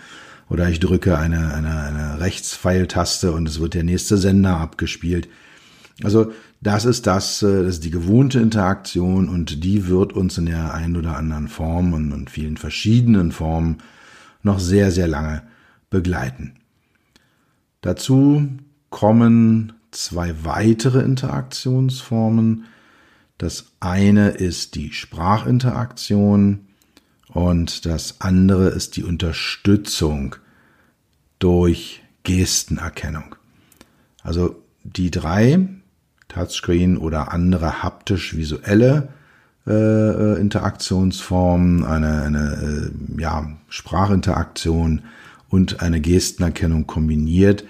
Oder 0.47 0.69
ich 0.69 0.79
drücke 0.79 1.17
eine, 1.17 1.53
eine, 1.53 1.81
eine 1.81 2.19
Rechtspfeiltaste 2.19 3.31
und 3.31 3.49
es 3.49 3.59
wird 3.59 3.73
der 3.73 3.83
nächste 3.83 4.17
Sender 4.17 4.57
abgespielt. 4.57 5.27
Also 6.03 6.31
das 6.61 6.85
ist 6.85 7.07
das, 7.07 7.41
äh, 7.41 7.63
das 7.63 7.75
ist 7.75 7.83
die 7.83 7.89
gewohnte 7.89 8.39
Interaktion 8.39 9.27
und 9.27 9.63
die 9.63 9.87
wird 9.87 10.13
uns 10.13 10.37
in 10.37 10.45
der 10.45 10.71
einen 10.75 10.95
oder 10.95 11.17
anderen 11.17 11.47
Form 11.47 11.93
und 11.93 12.11
in 12.11 12.27
vielen 12.27 12.57
verschiedenen 12.57 13.31
Formen 13.31 13.79
noch 14.43 14.59
sehr, 14.59 14.91
sehr 14.91 15.07
lange 15.07 15.41
begleiten. 15.89 16.53
Dazu 17.81 18.47
kommen 18.91 19.73
zwei 19.89 20.35
weitere 20.43 21.01
Interaktionsformen, 21.01 22.65
das 23.39 23.71
eine 23.79 24.29
ist 24.29 24.75
die 24.75 24.91
Sprachinteraktion 24.91 26.67
und 27.29 27.85
das 27.85 28.19
andere 28.19 28.67
ist 28.67 28.97
die 28.97 29.03
Unterstützung 29.03 30.35
durch 31.39 32.03
Gestenerkennung. 32.23 33.35
Also 34.23 34.61
die 34.83 35.09
drei, 35.09 35.67
Touchscreen 36.27 36.97
oder 36.97 37.31
andere 37.31 37.81
haptisch-visuelle 37.81 39.07
äh, 39.65 39.71
äh, 39.71 40.39
Interaktionsformen, 40.39 41.85
eine, 41.85 42.23
eine 42.23 42.91
äh, 43.17 43.21
ja, 43.21 43.47
Sprachinteraktion 43.69 45.03
und 45.47 45.81
eine 45.81 46.01
Gestenerkennung 46.01 46.87
kombiniert, 46.87 47.63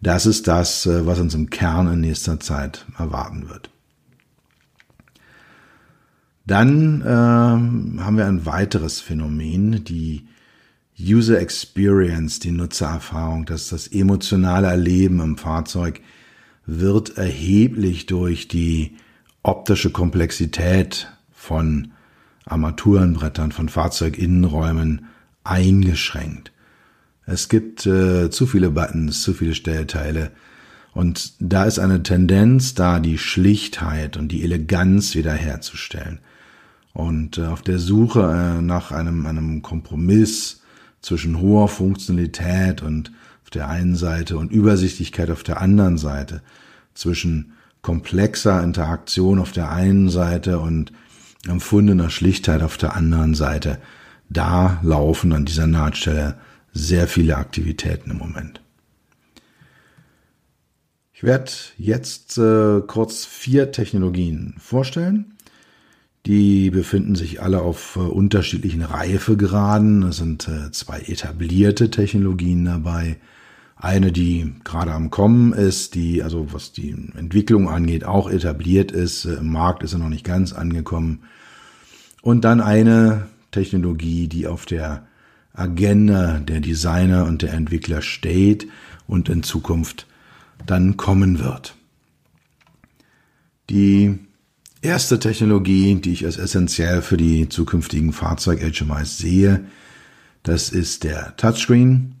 das 0.00 0.24
ist 0.24 0.46
das, 0.46 0.86
äh, 0.86 1.04
was 1.04 1.18
uns 1.18 1.34
im 1.34 1.50
Kern 1.50 1.92
in 1.92 2.00
nächster 2.00 2.38
Zeit 2.38 2.86
erwarten 2.96 3.48
wird. 3.48 3.70
Dann 6.46 7.02
äh, 7.02 7.06
haben 7.06 8.16
wir 8.16 8.26
ein 8.26 8.46
weiteres 8.46 9.00
Phänomen, 9.00 9.82
die 9.82 10.28
User 10.98 11.40
Experience, 11.40 12.38
die 12.38 12.52
Nutzererfahrung, 12.52 13.44
dass 13.46 13.68
das 13.68 13.88
emotionale 13.88 14.68
Erleben 14.68 15.20
im 15.20 15.36
Fahrzeug 15.36 16.00
wird 16.64 17.18
erheblich 17.18 18.06
durch 18.06 18.48
die 18.48 18.96
optische 19.42 19.90
Komplexität 19.90 21.08
von 21.32 21.92
Armaturenbrettern, 22.46 23.50
von 23.50 23.68
Fahrzeuginnenräumen 23.68 25.06
eingeschränkt. 25.42 26.52
Es 27.26 27.48
gibt 27.48 27.86
äh, 27.86 28.30
zu 28.30 28.46
viele 28.46 28.70
Buttons, 28.70 29.22
zu 29.22 29.34
viele 29.34 29.54
Stellteile. 29.54 30.30
Und 30.92 31.34
da 31.40 31.64
ist 31.64 31.80
eine 31.80 32.04
Tendenz 32.04 32.74
da, 32.74 33.00
die 33.00 33.18
Schlichtheit 33.18 34.16
und 34.16 34.28
die 34.28 34.44
Eleganz 34.44 35.16
wiederherzustellen 35.16 36.20
und 36.96 37.36
äh, 37.36 37.44
auf 37.44 37.60
der 37.60 37.78
Suche 37.78 38.22
äh, 38.22 38.62
nach 38.62 38.90
einem, 38.90 39.26
einem 39.26 39.60
Kompromiss 39.60 40.62
zwischen 41.02 41.38
hoher 41.38 41.68
Funktionalität 41.68 42.82
und 42.82 43.12
auf 43.44 43.50
der 43.50 43.68
einen 43.68 43.96
Seite 43.96 44.38
und 44.38 44.50
Übersichtlichkeit 44.50 45.30
auf 45.30 45.42
der 45.42 45.60
anderen 45.60 45.98
Seite, 45.98 46.40
zwischen 46.94 47.52
komplexer 47.82 48.62
Interaktion 48.62 49.38
auf 49.38 49.52
der 49.52 49.70
einen 49.70 50.08
Seite 50.08 50.58
und 50.58 50.90
empfundener 51.46 52.08
Schlichtheit 52.08 52.62
auf 52.62 52.78
der 52.78 52.96
anderen 52.96 53.34
Seite, 53.34 53.78
da 54.30 54.80
laufen 54.82 55.34
an 55.34 55.44
dieser 55.44 55.66
Nahtstelle 55.66 56.38
sehr 56.72 57.08
viele 57.08 57.36
Aktivitäten 57.36 58.12
im 58.12 58.18
Moment. 58.18 58.62
Ich 61.12 61.22
werde 61.22 61.52
jetzt 61.76 62.38
äh, 62.38 62.80
kurz 62.86 63.26
vier 63.26 63.70
Technologien 63.70 64.54
vorstellen 64.58 65.35
die 66.26 66.70
befinden 66.70 67.14
sich 67.14 67.40
alle 67.40 67.62
auf 67.62 67.96
äh, 67.96 68.00
unterschiedlichen 68.00 68.82
Reifegraden. 68.82 70.02
Es 70.02 70.16
sind 70.16 70.48
äh, 70.48 70.72
zwei 70.72 71.00
etablierte 71.00 71.90
Technologien 71.90 72.64
dabei. 72.64 73.16
Eine, 73.76 74.10
die 74.10 74.54
gerade 74.64 74.92
am 74.92 75.10
Kommen 75.10 75.52
ist, 75.52 75.94
die, 75.94 76.22
also 76.22 76.52
was 76.52 76.72
die 76.72 76.90
Entwicklung 77.16 77.68
angeht, 77.68 78.04
auch 78.04 78.28
etabliert 78.28 78.90
ist. 78.90 79.24
Äh, 79.24 79.34
Im 79.34 79.52
Markt 79.52 79.84
ist 79.84 79.92
er 79.92 80.00
noch 80.00 80.08
nicht 80.08 80.24
ganz 80.24 80.52
angekommen. 80.52 81.20
Und 82.22 82.44
dann 82.44 82.60
eine 82.60 83.28
Technologie, 83.52 84.26
die 84.26 84.48
auf 84.48 84.66
der 84.66 85.06
Agenda 85.54 86.40
der 86.40 86.60
Designer 86.60 87.24
und 87.26 87.42
der 87.42 87.52
Entwickler 87.52 88.02
steht 88.02 88.66
und 89.06 89.28
in 89.28 89.44
Zukunft 89.44 90.08
dann 90.66 90.96
kommen 90.96 91.38
wird. 91.38 91.76
Die 93.70 94.25
erste 94.82 95.18
Technologie, 95.18 95.94
die 95.96 96.12
ich 96.12 96.24
als 96.24 96.38
essentiell 96.38 97.02
für 97.02 97.16
die 97.16 97.48
zukünftigen 97.48 98.12
Fahrzeug-HMIs 98.12 99.18
sehe, 99.18 99.64
das 100.42 100.68
ist 100.70 101.04
der 101.04 101.36
Touchscreen. 101.36 102.14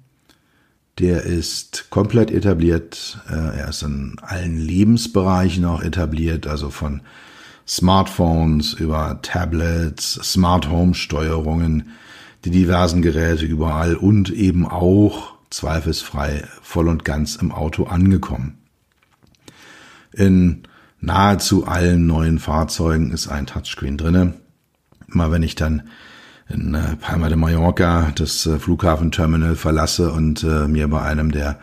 Der 0.98 1.24
ist 1.24 1.90
komplett 1.90 2.30
etabliert. 2.30 3.20
Äh, 3.28 3.58
er 3.58 3.68
ist 3.68 3.82
in 3.82 4.16
allen 4.22 4.58
Lebensbereichen 4.58 5.64
auch 5.64 5.82
etabliert, 5.82 6.46
also 6.46 6.70
von 6.70 7.02
Smartphones 7.68 8.72
über 8.72 9.20
Tablets, 9.22 10.14
Smart 10.22 10.68
Home 10.70 10.94
Steuerungen, 10.94 11.90
die 12.44 12.50
diversen 12.50 13.02
Geräte 13.02 13.44
überall 13.44 13.94
und 13.94 14.30
eben 14.30 14.66
auch 14.66 15.34
zweifelsfrei 15.50 16.44
voll 16.62 16.88
und 16.88 17.04
ganz 17.04 17.36
im 17.36 17.52
Auto 17.52 17.84
angekommen. 17.84 18.58
In 20.12 20.62
nahezu 21.06 21.66
allen 21.66 22.06
neuen 22.06 22.38
Fahrzeugen 22.38 23.12
ist 23.12 23.28
ein 23.28 23.46
Touchscreen 23.46 23.96
drinne. 23.96 24.34
Immer 25.12 25.30
wenn 25.30 25.42
ich 25.42 25.54
dann 25.54 25.84
in 26.48 26.74
äh, 26.74 26.96
Palma 26.96 27.28
de 27.28 27.36
Mallorca 27.36 28.12
das 28.14 28.44
äh, 28.46 28.58
Flughafenterminal 28.58 29.56
verlasse 29.56 30.12
und 30.12 30.42
äh, 30.42 30.68
mir 30.68 30.88
bei 30.88 31.02
einem 31.02 31.30
der 31.30 31.58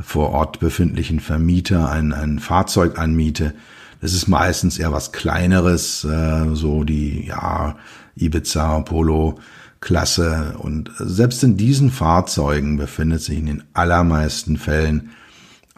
vor 0.00 0.30
Ort 0.30 0.58
befindlichen 0.58 1.20
Vermieter 1.20 1.90
ein, 1.90 2.12
ein 2.12 2.40
Fahrzeug 2.40 2.98
anmiete, 2.98 3.54
das 4.00 4.12
ist 4.12 4.26
meistens 4.26 4.78
eher 4.78 4.92
was 4.92 5.12
Kleineres, 5.12 6.00
so 6.00 6.84
die 6.84 7.26
ja 7.26 7.76
Ibiza 8.16 8.80
Polo 8.80 9.38
Klasse 9.80 10.56
und 10.58 10.90
selbst 10.98 11.44
in 11.44 11.56
diesen 11.56 11.90
Fahrzeugen 11.90 12.76
befindet 12.76 13.22
sich 13.22 13.38
in 13.38 13.46
den 13.46 13.62
allermeisten 13.72 14.56
Fällen 14.58 15.10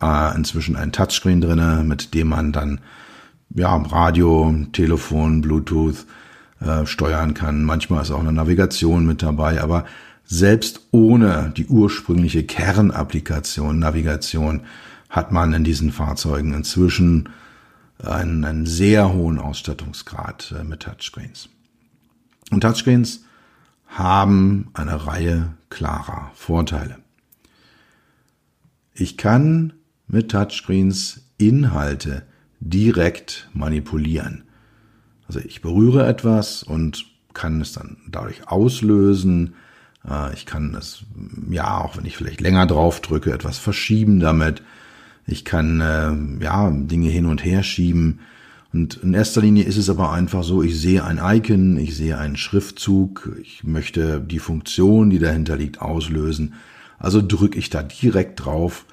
äh, 0.01 0.37
inzwischen 0.37 0.77
ein 0.77 0.93
Touchscreen 0.93 1.41
drinne, 1.41 1.83
mit 1.85 2.15
dem 2.15 2.29
man 2.29 2.53
dann 2.53 2.81
ja 3.55 3.77
Radio, 3.77 4.55
Telefon, 4.73 5.41
Bluetooth 5.41 6.07
äh, 6.61 6.87
steuern 6.87 7.35
kann. 7.35 7.65
Manchmal 7.65 8.03
ist 8.03 8.11
auch 8.11 8.21
eine 8.21 8.33
Navigation 8.33 9.07
mit 9.07 9.23
dabei, 9.23 9.61
aber 9.61 9.85
selbst 10.25 10.81
ohne 10.91 11.53
die 11.57 11.67
ursprüngliche 11.67 12.45
Kernapplikation 12.45 13.79
Navigation 13.79 14.63
hat 15.09 15.33
man 15.33 15.53
in 15.53 15.65
diesen 15.65 15.93
Fahrzeugen 15.93 16.53
inzwischen 16.53 17.29
einen, 18.03 18.45
einen 18.45 18.67
sehr 18.67 19.13
hohen 19.13 19.39
Ausstattungsgrad 19.39 20.55
äh, 20.59 20.65
mit 20.65 20.81
Touchscreens. 20.81 21.49
Und 22.51 22.61
Touchscreens 22.61 23.25
haben 23.87 24.69
eine 24.75 25.07
Reihe 25.07 25.55
klarer 25.71 26.31
Vorteile. 26.35 26.97
Ich 28.93 29.17
kann 29.17 29.73
mit 30.09 30.31
Touchscreens 30.31 31.23
Inhalte 31.39 32.23
direkt 32.61 33.49
manipulieren. 33.53 34.45
Also 35.27 35.41
ich 35.41 35.61
berühre 35.61 36.07
etwas 36.07 36.63
und 36.63 37.07
kann 37.35 37.61
es 37.61 37.73
dann 37.73 37.99
dadurch 38.09 38.49
auslösen. 38.49 39.55
Äh, 40.09 40.33
ich 40.35 40.47
kann 40.47 40.75
es, 40.75 41.05
ja, 41.51 41.79
auch 41.81 41.97
wenn 41.97 42.07
ich 42.07 42.17
vielleicht 42.17 42.41
länger 42.41 42.67
drauf 42.67 43.01
drücke, 43.01 43.33
etwas 43.33 43.59
verschieben 43.59 44.21
damit. 44.21 44.63
Ich 45.27 45.45
kann, 45.45 45.81
äh, 45.81 46.45
ja, 46.45 46.71
Dinge 46.71 47.09
hin 47.09 47.27
und 47.27 47.45
her 47.45 47.63
schieben. 47.63 48.21
Und 48.73 48.97
in 48.97 49.15
erster 49.15 49.41
Linie 49.41 49.65
ist 49.65 49.77
es 49.77 49.91
aber 49.91 50.13
einfach 50.13 50.45
so, 50.45 50.63
ich 50.63 50.79
sehe 50.79 51.05
ein 51.05 51.21
Icon, 51.23 51.77
ich 51.79 51.97
sehe 51.97 52.19
einen 52.19 52.37
Schriftzug, 52.37 53.31
ich 53.41 53.65
möchte 53.65 54.21
die 54.21 54.39
Funktion, 54.39 55.11
die 55.11 55.19
dahinter 55.19 55.57
liegt, 55.57 55.81
auslösen. 55.81 56.55
Also 56.99 57.23
drücke 57.23 57.59
ich 57.59 57.71
da 57.71 57.83
direkt 57.83 58.45
drauf, 58.45 58.87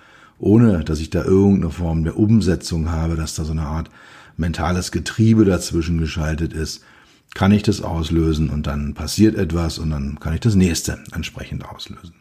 ohne 0.44 0.84
dass 0.84 1.00
ich 1.00 1.10
da 1.10 1.24
irgendeine 1.24 1.72
Form 1.72 2.04
der 2.04 2.20
Umsetzung 2.20 2.92
habe, 2.92 3.16
dass 3.16 3.36
da 3.36 3.46
so 3.46 3.54
eine 3.54 3.64
Art 3.64 3.90
mentales 4.36 4.92
Getriebe 4.92 5.46
dazwischen 5.46 5.98
geschaltet 5.98 6.52
ist, 6.52 6.84
kann 7.34 7.54
ich 7.54 7.64
das 7.64 7.82
auslösen 7.82 8.50
und 8.50 8.68
dann 8.68 8.94
passiert 8.94 9.36
etwas 9.36 9.80
und 9.80 9.90
dann 9.90 10.20
kann 10.20 10.34
ich 10.34 10.42
das 10.42 10.56
nächste 10.56 11.00
entsprechend 11.14 11.66
auslösen. 11.66 12.16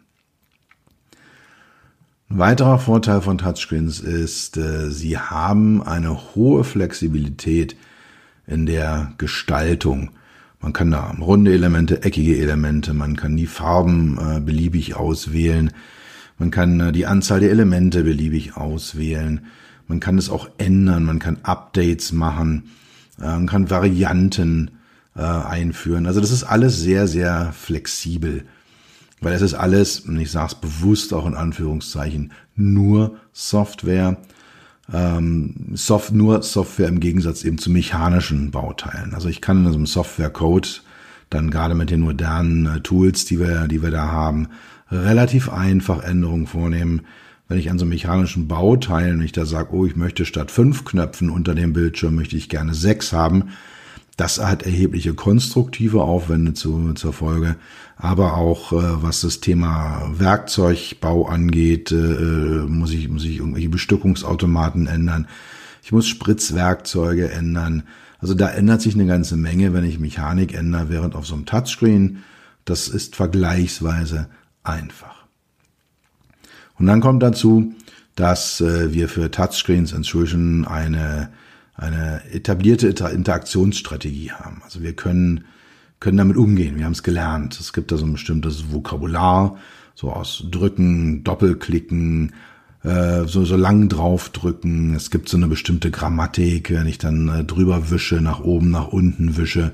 Ein 2.30 2.38
weiterer 2.38 2.78
Vorteil 2.78 3.20
von 3.20 3.38
Touchscreens 3.38 4.00
ist, 4.00 4.56
äh, 4.56 4.90
sie 4.90 5.18
haben 5.18 5.82
eine 5.82 6.34
hohe 6.34 6.64
Flexibilität 6.64 7.76
in 8.46 8.66
der 8.66 9.12
Gestaltung. 9.18 10.12
Man 10.60 10.72
kann 10.72 10.92
da 10.92 11.10
runde 11.20 11.52
Elemente, 11.52 12.04
eckige 12.04 12.38
Elemente, 12.38 12.94
man 12.94 13.16
kann 13.16 13.36
die 13.36 13.46
Farben 13.46 14.16
äh, 14.18 14.40
beliebig 14.40 14.94
auswählen, 14.94 15.72
man 16.42 16.50
kann 16.50 16.80
äh, 16.80 16.90
die 16.90 17.06
Anzahl 17.06 17.38
der 17.38 17.52
Elemente 17.52 18.02
beliebig 18.02 18.56
auswählen, 18.56 19.46
man 19.86 20.00
kann 20.00 20.18
es 20.18 20.28
auch 20.28 20.48
ändern, 20.58 21.04
man 21.04 21.20
kann 21.20 21.38
Updates 21.44 22.10
machen, 22.10 22.70
man 23.18 23.46
kann 23.46 23.68
Varianten 23.68 24.70
einführen. 25.14 26.06
Also 26.06 26.20
das 26.20 26.30
ist 26.30 26.44
alles 26.44 26.80
sehr, 26.80 27.06
sehr 27.06 27.52
flexibel. 27.52 28.44
Weil 29.20 29.34
es 29.34 29.42
ist 29.42 29.54
alles, 29.54 30.00
und 30.00 30.18
ich 30.18 30.30
sage 30.30 30.52
es 30.52 30.60
bewusst 30.60 31.14
auch 31.14 31.26
in 31.26 31.34
Anführungszeichen, 31.34 32.32
nur 32.56 33.16
Software. 33.32 34.16
Ähm, 34.92 35.54
Soft, 35.74 36.12
nur 36.12 36.42
Software 36.42 36.88
im 36.88 36.98
Gegensatz 36.98 37.44
eben 37.44 37.58
zu 37.58 37.70
mechanischen 37.70 38.50
Bauteilen. 38.50 39.14
Also 39.14 39.28
ich 39.28 39.40
kann 39.40 39.64
in 39.64 39.72
einem 39.72 39.86
Software-Code 39.86 40.68
dann 41.30 41.50
gerade 41.50 41.74
mit 41.74 41.90
den 41.90 42.00
modernen 42.00 42.66
äh, 42.66 42.80
Tools, 42.80 43.24
die 43.24 43.38
wir, 43.38 43.68
die 43.68 43.82
wir 43.82 43.90
da 43.90 44.10
haben, 44.10 44.48
relativ 44.92 45.48
einfach 45.48 46.02
Änderungen 46.02 46.46
vornehmen. 46.46 47.02
Wenn 47.48 47.58
ich 47.58 47.70
an 47.70 47.78
so 47.78 47.84
mechanischen 47.84 48.48
Bauteilen, 48.48 49.18
wenn 49.18 49.24
ich 49.24 49.32
da 49.32 49.44
sage, 49.46 49.74
oh, 49.74 49.86
ich 49.86 49.96
möchte 49.96 50.24
statt 50.24 50.50
fünf 50.50 50.84
Knöpfen 50.84 51.30
unter 51.30 51.54
dem 51.54 51.72
Bildschirm, 51.72 52.14
möchte 52.14 52.36
ich 52.36 52.48
gerne 52.48 52.74
sechs 52.74 53.12
haben, 53.12 53.50
das 54.16 54.38
hat 54.38 54.62
erhebliche 54.62 55.14
konstruktive 55.14 56.02
Aufwände 56.02 56.52
zu, 56.52 56.92
zur 56.92 57.12
Folge, 57.12 57.56
aber 57.96 58.36
auch 58.36 58.72
äh, 58.72 59.02
was 59.02 59.22
das 59.22 59.40
Thema 59.40 60.10
Werkzeugbau 60.14 61.26
angeht, 61.26 61.92
äh, 61.92 61.96
äh, 61.96 62.66
muss 62.66 62.92
ich 62.92 63.08
muss 63.08 63.24
ich 63.24 63.38
irgendwelche 63.38 63.70
Bestückungsautomaten 63.70 64.86
ändern. 64.86 65.28
Ich 65.82 65.92
muss 65.92 66.06
Spritzwerkzeuge 66.06 67.30
ändern. 67.30 67.84
Also 68.18 68.34
da 68.34 68.48
ändert 68.48 68.82
sich 68.82 68.94
eine 68.94 69.06
ganze 69.06 69.36
Menge, 69.36 69.72
wenn 69.72 69.84
ich 69.84 69.98
Mechanik 69.98 70.54
ändere, 70.54 70.90
während 70.90 71.14
auf 71.14 71.26
so 71.26 71.34
einem 71.34 71.46
Touchscreen 71.46 72.18
das 72.64 72.88
ist 72.88 73.16
vergleichsweise 73.16 74.28
einfach. 74.64 75.24
Und 76.78 76.86
dann 76.86 77.00
kommt 77.00 77.22
dazu, 77.22 77.74
dass 78.14 78.60
äh, 78.60 78.92
wir 78.92 79.08
für 79.08 79.30
Touchscreens 79.30 79.92
inzwischen 79.92 80.66
eine 80.66 81.30
eine 81.74 82.22
etablierte 82.30 82.88
Interaktionsstrategie 82.88 84.32
haben. 84.32 84.62
Also 84.64 84.82
wir 84.82 84.94
können, 84.94 85.44
können 86.00 86.18
damit 86.18 86.36
umgehen. 86.36 86.76
Wir 86.76 86.84
haben 86.84 86.92
es 86.92 87.02
gelernt. 87.02 87.58
Es 87.58 87.72
gibt 87.72 87.92
da 87.92 87.96
so 87.96 88.04
ein 88.04 88.12
bestimmtes 88.12 88.72
Vokabular, 88.72 89.56
so 89.94 90.10
aus 90.10 90.44
Drücken, 90.50 91.24
Doppelklicken, 91.24 92.32
äh, 92.82 93.24
so, 93.26 93.44
so 93.44 93.56
lang 93.56 93.88
draufdrücken. 93.88 94.94
Es 94.94 95.10
gibt 95.10 95.28
so 95.28 95.36
eine 95.36 95.48
bestimmte 95.48 95.90
Grammatik, 95.90 96.70
wenn 96.70 96.86
ich 96.86 96.98
dann 96.98 97.28
äh, 97.28 97.44
drüber 97.44 97.90
wische, 97.90 98.20
nach 98.20 98.40
oben, 98.40 98.70
nach 98.70 98.88
unten 98.88 99.36
wische. 99.36 99.72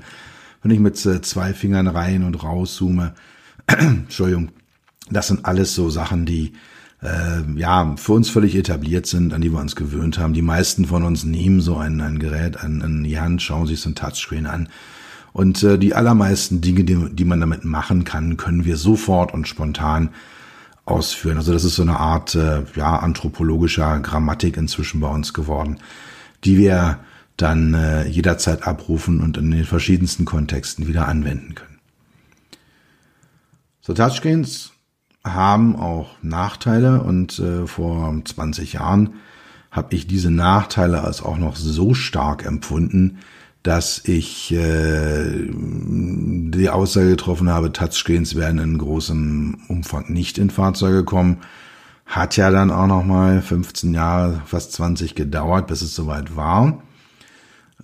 Wenn 0.61 0.71
ich 0.71 0.79
mit 0.79 0.97
zwei 0.97 1.53
Fingern 1.53 1.87
rein 1.87 2.23
und 2.23 2.43
rauszoome. 2.43 3.13
Entschuldigung. 3.67 4.49
Das 5.09 5.27
sind 5.27 5.45
alles 5.45 5.75
so 5.75 5.89
Sachen, 5.89 6.25
die 6.25 6.53
äh, 7.01 7.41
ja, 7.55 7.95
für 7.97 8.13
uns 8.13 8.29
völlig 8.29 8.55
etabliert 8.55 9.05
sind, 9.05 9.33
an 9.33 9.41
die 9.41 9.51
wir 9.51 9.59
uns 9.59 9.75
gewöhnt 9.75 10.19
haben. 10.19 10.33
Die 10.33 10.41
meisten 10.41 10.85
von 10.85 11.03
uns 11.03 11.23
nehmen 11.23 11.61
so 11.61 11.77
ein, 11.77 12.01
ein 12.01 12.19
Gerät 12.19 12.57
an, 12.57 12.81
an 12.81 13.03
die 13.03 13.19
Hand, 13.19 13.41
schauen 13.41 13.67
sich 13.67 13.81
so 13.81 13.89
ein 13.89 13.95
Touchscreen 13.95 14.45
an. 14.45 14.69
Und 15.31 15.63
äh, 15.63 15.77
die 15.77 15.93
allermeisten 15.93 16.61
Dinge, 16.61 16.83
die, 16.83 16.97
die 17.13 17.25
man 17.25 17.39
damit 17.39 17.63
machen 17.63 18.03
kann, 18.03 18.37
können 18.37 18.65
wir 18.65 18.77
sofort 18.77 19.33
und 19.33 19.47
spontan 19.47 20.09
ausführen. 20.85 21.37
Also 21.37 21.53
das 21.53 21.63
ist 21.63 21.75
so 21.75 21.83
eine 21.83 21.99
Art 21.99 22.35
äh, 22.35 22.63
ja, 22.75 22.97
anthropologischer 22.97 23.99
Grammatik 23.99 24.57
inzwischen 24.57 24.99
bei 24.99 25.07
uns 25.07 25.33
geworden, 25.33 25.77
die 26.43 26.57
wir 26.57 26.99
dann 27.37 27.73
äh, 27.73 28.07
jederzeit 28.07 28.67
abrufen 28.67 29.21
und 29.21 29.37
in 29.37 29.51
den 29.51 29.65
verschiedensten 29.65 30.25
Kontexten 30.25 30.87
wieder 30.87 31.07
anwenden 31.07 31.55
können. 31.55 31.79
So 33.81 33.93
Touchscreens 33.93 34.73
haben 35.23 35.75
auch 35.75 36.09
Nachteile 36.21 37.01
und 37.01 37.39
äh, 37.39 37.67
vor 37.67 38.15
20 38.23 38.73
Jahren 38.73 39.15
habe 39.71 39.95
ich 39.95 40.07
diese 40.07 40.31
Nachteile 40.31 41.03
als 41.03 41.21
auch 41.21 41.37
noch 41.37 41.55
so 41.55 41.93
stark 41.93 42.45
empfunden, 42.45 43.19
dass 43.61 44.01
ich 44.05 44.51
äh, 44.53 45.47
die 45.49 46.69
Aussage 46.69 47.09
getroffen 47.09 47.49
habe, 47.49 47.73
Touchscreens 47.73 48.35
werden 48.35 48.59
in 48.59 48.77
großem 48.77 49.57
Umfang 49.67 50.11
nicht 50.11 50.37
in 50.37 50.49
Fahrzeuge 50.49 51.03
kommen. 51.03 51.37
Hat 52.05 52.37
ja 52.37 52.49
dann 52.49 52.71
auch 52.71 52.87
noch 52.87 53.03
mal 53.03 53.41
15 53.41 53.93
Jahre, 53.93 54.41
fast 54.45 54.73
20 54.73 55.13
gedauert, 55.13 55.67
bis 55.67 55.81
es 55.81 55.93
soweit 55.93 56.35
war. 56.35 56.81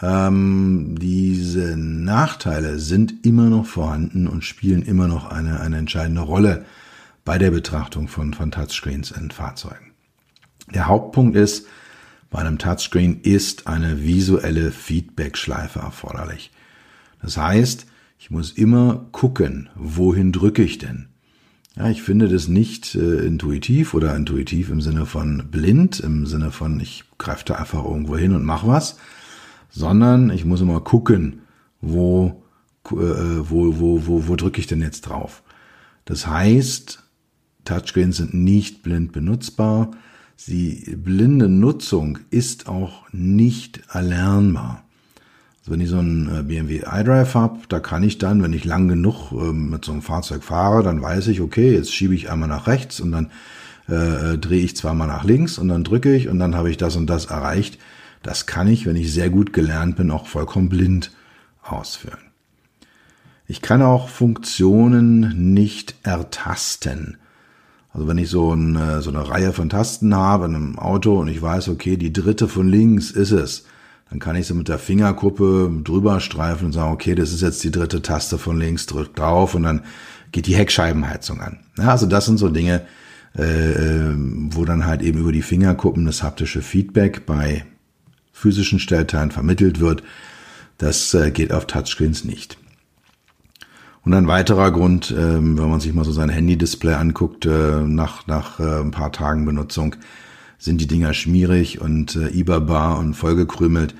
Ähm, 0.02 0.95
diese 1.00 1.78
Nachteile 1.78 2.80
sind 2.80 3.26
immer 3.26 3.50
noch 3.50 3.65
vorhanden 3.65 4.28
und 4.28 4.43
spielen 4.43 4.82
immer 4.82 5.08
noch 5.08 5.30
eine, 5.30 5.60
eine 5.60 5.78
entscheidende 5.78 6.21
Rolle 6.21 6.65
bei 7.25 7.39
der 7.39 7.51
Betrachtung 7.51 8.07
von, 8.07 8.33
von 8.33 8.51
Touchscreens 8.51 9.11
in 9.11 9.31
Fahrzeugen. 9.31 9.91
Der 10.73 10.88
Hauptpunkt 10.88 11.35
ist, 11.35 11.67
bei 12.29 12.39
einem 12.39 12.57
Touchscreen 12.57 13.19
ist 13.21 13.67
eine 13.67 14.03
visuelle 14.03 14.71
Feedback-Schleife 14.71 15.79
erforderlich. 15.79 16.51
Das 17.21 17.38
heißt, 17.38 17.88
ich 18.19 18.31
muss 18.31 18.51
immer 18.51 19.07
gucken, 19.11 19.69
wohin 19.75 20.31
drücke 20.31 20.63
ich 20.63 20.77
denn? 20.77 21.07
Ja, 21.75 21.89
ich 21.89 22.03
finde 22.03 22.29
das 22.29 22.47
nicht 22.47 22.95
äh, 22.95 23.25
intuitiv 23.25 23.93
oder 23.93 24.15
intuitiv 24.15 24.69
im 24.69 24.79
Sinne 24.79 25.05
von 25.05 25.49
blind, 25.51 25.99
im 25.99 26.25
Sinne 26.25 26.51
von 26.51 26.79
ich 26.79 27.03
greife 27.17 27.43
da 27.45 27.55
einfach 27.55 27.83
irgendwo 27.83 28.15
hin 28.15 28.33
und 28.33 28.45
mache 28.45 28.67
was, 28.67 28.97
sondern 29.69 30.29
ich 30.29 30.45
muss 30.45 30.61
immer 30.61 30.79
gucken, 30.79 31.41
wo, 31.81 32.43
äh, 32.91 32.93
wo, 32.93 33.79
wo, 33.79 34.07
wo, 34.07 34.27
wo 34.27 34.35
drücke 34.35 34.61
ich 34.61 34.67
denn 34.67 34.81
jetzt 34.81 35.01
drauf? 35.01 35.43
Das 36.05 36.27
heißt, 36.27 37.05
Touchscreens 37.65 38.17
sind 38.17 38.34
nicht 38.34 38.84
blind 38.84 39.12
benutzbar. 39.12 39.91
Die 40.47 40.95
blinde 40.97 41.49
Nutzung 41.49 42.19
ist 42.30 42.67
auch 42.67 43.12
nicht 43.12 43.82
erlernbar. 43.91 44.84
Also 45.60 45.71
wenn 45.71 45.82
ich 45.82 45.89
so 45.89 45.97
einen 45.97 46.28
äh, 46.28 46.43
BMW 46.43 46.84
iDrive 46.86 47.34
habe, 47.34 47.60
da 47.69 47.80
kann 47.80 48.04
ich 48.04 48.19
dann, 48.19 48.43
wenn 48.43 48.54
ich 48.54 48.65
lang 48.65 48.88
genug 48.88 49.32
ähm, 49.32 49.71
mit 49.71 49.84
so 49.84 49.91
einem 49.91 50.04
Fahrzeug 50.04 50.43
fahre, 50.43 50.84
dann 50.84 51.01
weiß 51.01 51.28
ich, 51.28 51.41
okay, 51.41 51.73
jetzt 51.73 51.93
schiebe 51.93 52.13
ich 52.13 52.30
einmal 52.30 52.49
nach 52.49 52.67
rechts 52.67 52.99
und 52.99 53.12
dann 53.12 53.32
äh, 53.89 54.34
äh, 54.34 54.38
drehe 54.38 54.63
ich 54.63 54.75
zweimal 54.75 55.08
nach 55.08 55.23
links 55.23 55.58
und 55.58 55.69
dann 55.69 55.84
drücke 55.84 56.15
ich 56.15 56.28
und 56.28 56.38
dann 56.38 56.56
habe 56.56 56.69
ich 56.69 56.78
das 56.78 56.95
und 56.95 57.08
das 57.08 57.25
erreicht. 57.25 57.80
Das 58.21 58.45
kann 58.45 58.67
ich, 58.67 58.86
wenn 58.86 58.95
ich 58.95 59.12
sehr 59.12 59.30
gut 59.30 59.54
gelernt 59.54 59.95
bin, 59.95 60.12
auch 60.12 60.28
vollkommen 60.28 60.69
blind 60.69 61.12
ausführen. 61.63 62.19
Ich 63.47 63.62
kann 63.62 63.82
auch 63.82 64.10
Funktionen 64.10 65.54
nicht 65.54 65.95
ertasten. 66.04 67.17
Also 67.95 68.10
wenn 68.10 68.17
ich 68.17 68.29
so, 68.29 68.51
eine, 68.51 69.01
so 69.01 69.10
eine 69.10 69.29
Reihe 69.29 69.53
von 69.53 69.69
Tasten 69.69 70.13
habe 70.13 70.45
in 70.45 70.55
einem 70.55 70.77
Auto 70.77 71.17
und 71.17 71.29
ich 71.29 71.41
weiß, 71.41 71.69
okay, 71.69 71.95
die 71.95 72.12
dritte 72.12 72.49
von 72.49 72.67
links 72.67 73.10
ist 73.10 73.31
es, 73.31 73.63
dann 74.10 74.19
kann 74.19 74.36
ich 74.36 74.47
so 74.47 74.53
mit 74.53 74.67
der 74.67 74.79
Fingerkuppe 74.79 75.71
drüber 75.81 76.19
streifen 76.19 76.65
und 76.65 76.73
sagen, 76.73 76.91
okay, 76.91 77.15
das 77.15 77.31
ist 77.31 77.41
jetzt 77.41 77.63
die 77.63 77.71
dritte 77.71 78.01
Taste 78.01 78.38
von 78.38 78.60
links, 78.60 78.86
drück 78.86 79.15
drauf 79.15 79.55
und 79.55 79.63
dann 79.63 79.84
geht 80.34 80.45
die 80.45 80.58
Heckscheibenheizung 80.58 81.39
an. 81.39 81.60
Ja, 81.77 81.91
also 81.91 82.05
das 82.05 82.25
sind 82.25 82.38
so 82.38 82.49
Dinge, 82.49 82.81
äh, 83.34 84.12
wo 84.49 84.65
dann 84.65 84.86
halt 84.86 85.01
eben 85.01 85.19
über 85.19 85.31
die 85.31 85.41
Fingerkuppen 85.41 86.05
das 86.05 86.21
haptische 86.21 86.62
Feedback 86.62 87.25
bei 87.25 87.65
physischen 88.34 88.79
Stellteilen 88.79 89.31
vermittelt 89.31 89.79
wird. 89.79 90.03
Das 90.77 91.13
äh, 91.13 91.31
geht 91.31 91.53
auf 91.53 91.65
Touchscreens 91.65 92.25
nicht. 92.25 92.58
Und 94.06 94.13
ein 94.13 94.28
weiterer 94.28 94.72
Grund, 94.72 95.13
ähm, 95.18 95.58
wenn 95.58 95.70
man 95.70 95.80
sich 95.80 95.94
mal 95.94 96.06
so 96.06 96.12
sein 96.12 96.30
Handy-Display 96.30 96.94
anguckt, 96.94 97.48
äh, 97.48 97.82
nach, 97.82 98.28
nach 98.28 98.60
äh, 98.60 98.82
ein 98.82 98.91
paar 98.91 99.12
Tagen 99.12 99.46
Benutzung, 99.46 99.96
sind 100.60 100.80
die 100.80 100.88
Dinger 100.88 101.13
schmierig 101.15 101.82
und 101.82 102.15
äh, 102.15 102.30
iberbar 102.30 103.00
und 103.00 103.15
vollgekrümelt. 103.15 103.96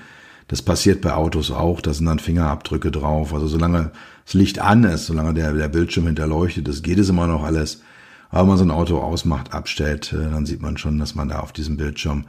Das 0.46 0.62
passiert 0.62 1.00
bei 1.00 1.12
Autos 1.12 1.50
auch, 1.50 1.80
da 1.80 1.92
sind 1.92 2.06
dann 2.06 2.20
Fingerabdrücke 2.20 2.92
drauf. 2.92 3.34
Also 3.34 3.48
solange 3.48 3.90
das 4.24 4.34
Licht 4.34 4.60
an 4.60 4.84
ist, 4.84 5.06
solange 5.06 5.34
der, 5.34 5.52
der 5.52 5.68
Bildschirm 5.68 6.06
hinterleuchtet 6.06 6.68
das 6.68 6.82
geht 6.82 6.98
es 6.98 7.08
immer 7.08 7.26
noch 7.26 7.42
alles. 7.42 7.82
Aber 8.30 8.42
wenn 8.42 8.48
man 8.48 8.58
so 8.58 8.64
ein 8.64 8.70
Auto 8.70 8.98
ausmacht, 8.98 9.52
abstellt, 9.52 10.12
äh, 10.12 10.30
dann 10.30 10.46
sieht 10.46 10.62
man 10.62 10.76
schon, 10.76 11.00
dass 11.00 11.16
man 11.16 11.28
da 11.28 11.40
auf 11.40 11.52
diesem 11.52 11.76
Bildschirm 11.76 12.26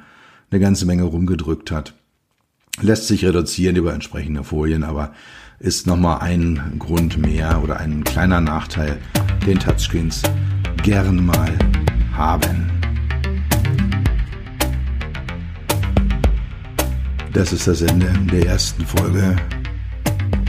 eine 0.49 0.59
ganze 0.59 0.87
Menge 0.87 1.03
rumgedrückt 1.03 1.69
hat. 1.69 1.93
lässt 2.81 3.07
sich 3.07 3.23
reduzieren 3.23 3.75
über 3.75 3.93
entsprechende 3.93 4.43
Folien, 4.43 4.83
aber 4.83 5.13
ist 5.59 5.87
nochmal 5.87 6.19
ein 6.19 6.75
Grund 6.77 7.17
mehr 7.17 7.61
oder 7.63 7.79
ein 7.79 8.03
kleiner 8.03 8.41
Nachteil, 8.41 8.99
den 9.45 9.59
Touchscreens 9.59 10.21
gern 10.83 11.25
mal 11.25 11.57
haben. 12.13 12.71
Das 17.33 17.53
ist 17.53 17.67
das 17.67 17.81
Ende 17.81 18.11
der 18.31 18.45
ersten 18.45 18.85
Folge 18.85 19.35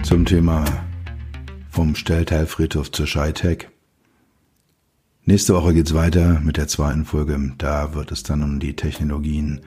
zum 0.02 0.24
Thema 0.24 0.64
vom 1.70 1.94
Stellteilfriedhof 1.94 2.92
zur 2.92 3.06
Scheitech. 3.06 3.68
Nächste 5.24 5.54
Woche 5.54 5.74
geht's 5.74 5.92
weiter 5.92 6.40
mit 6.40 6.56
der 6.56 6.68
zweiten 6.68 7.04
Folge. 7.04 7.52
Da 7.58 7.94
wird 7.94 8.12
es 8.12 8.22
dann 8.22 8.42
um 8.42 8.60
die 8.60 8.74
Technologien 8.74 9.60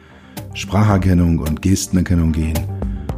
Spracherkennung 0.54 1.40
und 1.40 1.62
Gestenerkennung 1.62 2.32
gehen 2.32 2.58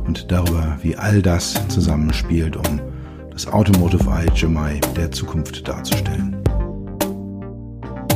und 0.05 0.31
darüber, 0.31 0.77
wie 0.81 0.95
all 0.95 1.21
das 1.21 1.55
zusammenspielt, 1.67 2.55
um 2.55 2.79
das 3.31 3.47
Automotive 3.47 4.09
IHMI 4.09 4.79
der 4.95 5.11
Zukunft 5.11 5.67
darzustellen. 5.67 6.37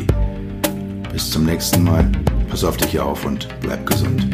Bis 1.12 1.30
zum 1.30 1.44
nächsten 1.46 1.84
Mal, 1.84 2.10
pass 2.48 2.64
auf 2.64 2.76
dich 2.76 2.98
auf 3.00 3.24
und 3.24 3.48
bleib 3.60 3.86
gesund. 3.86 4.26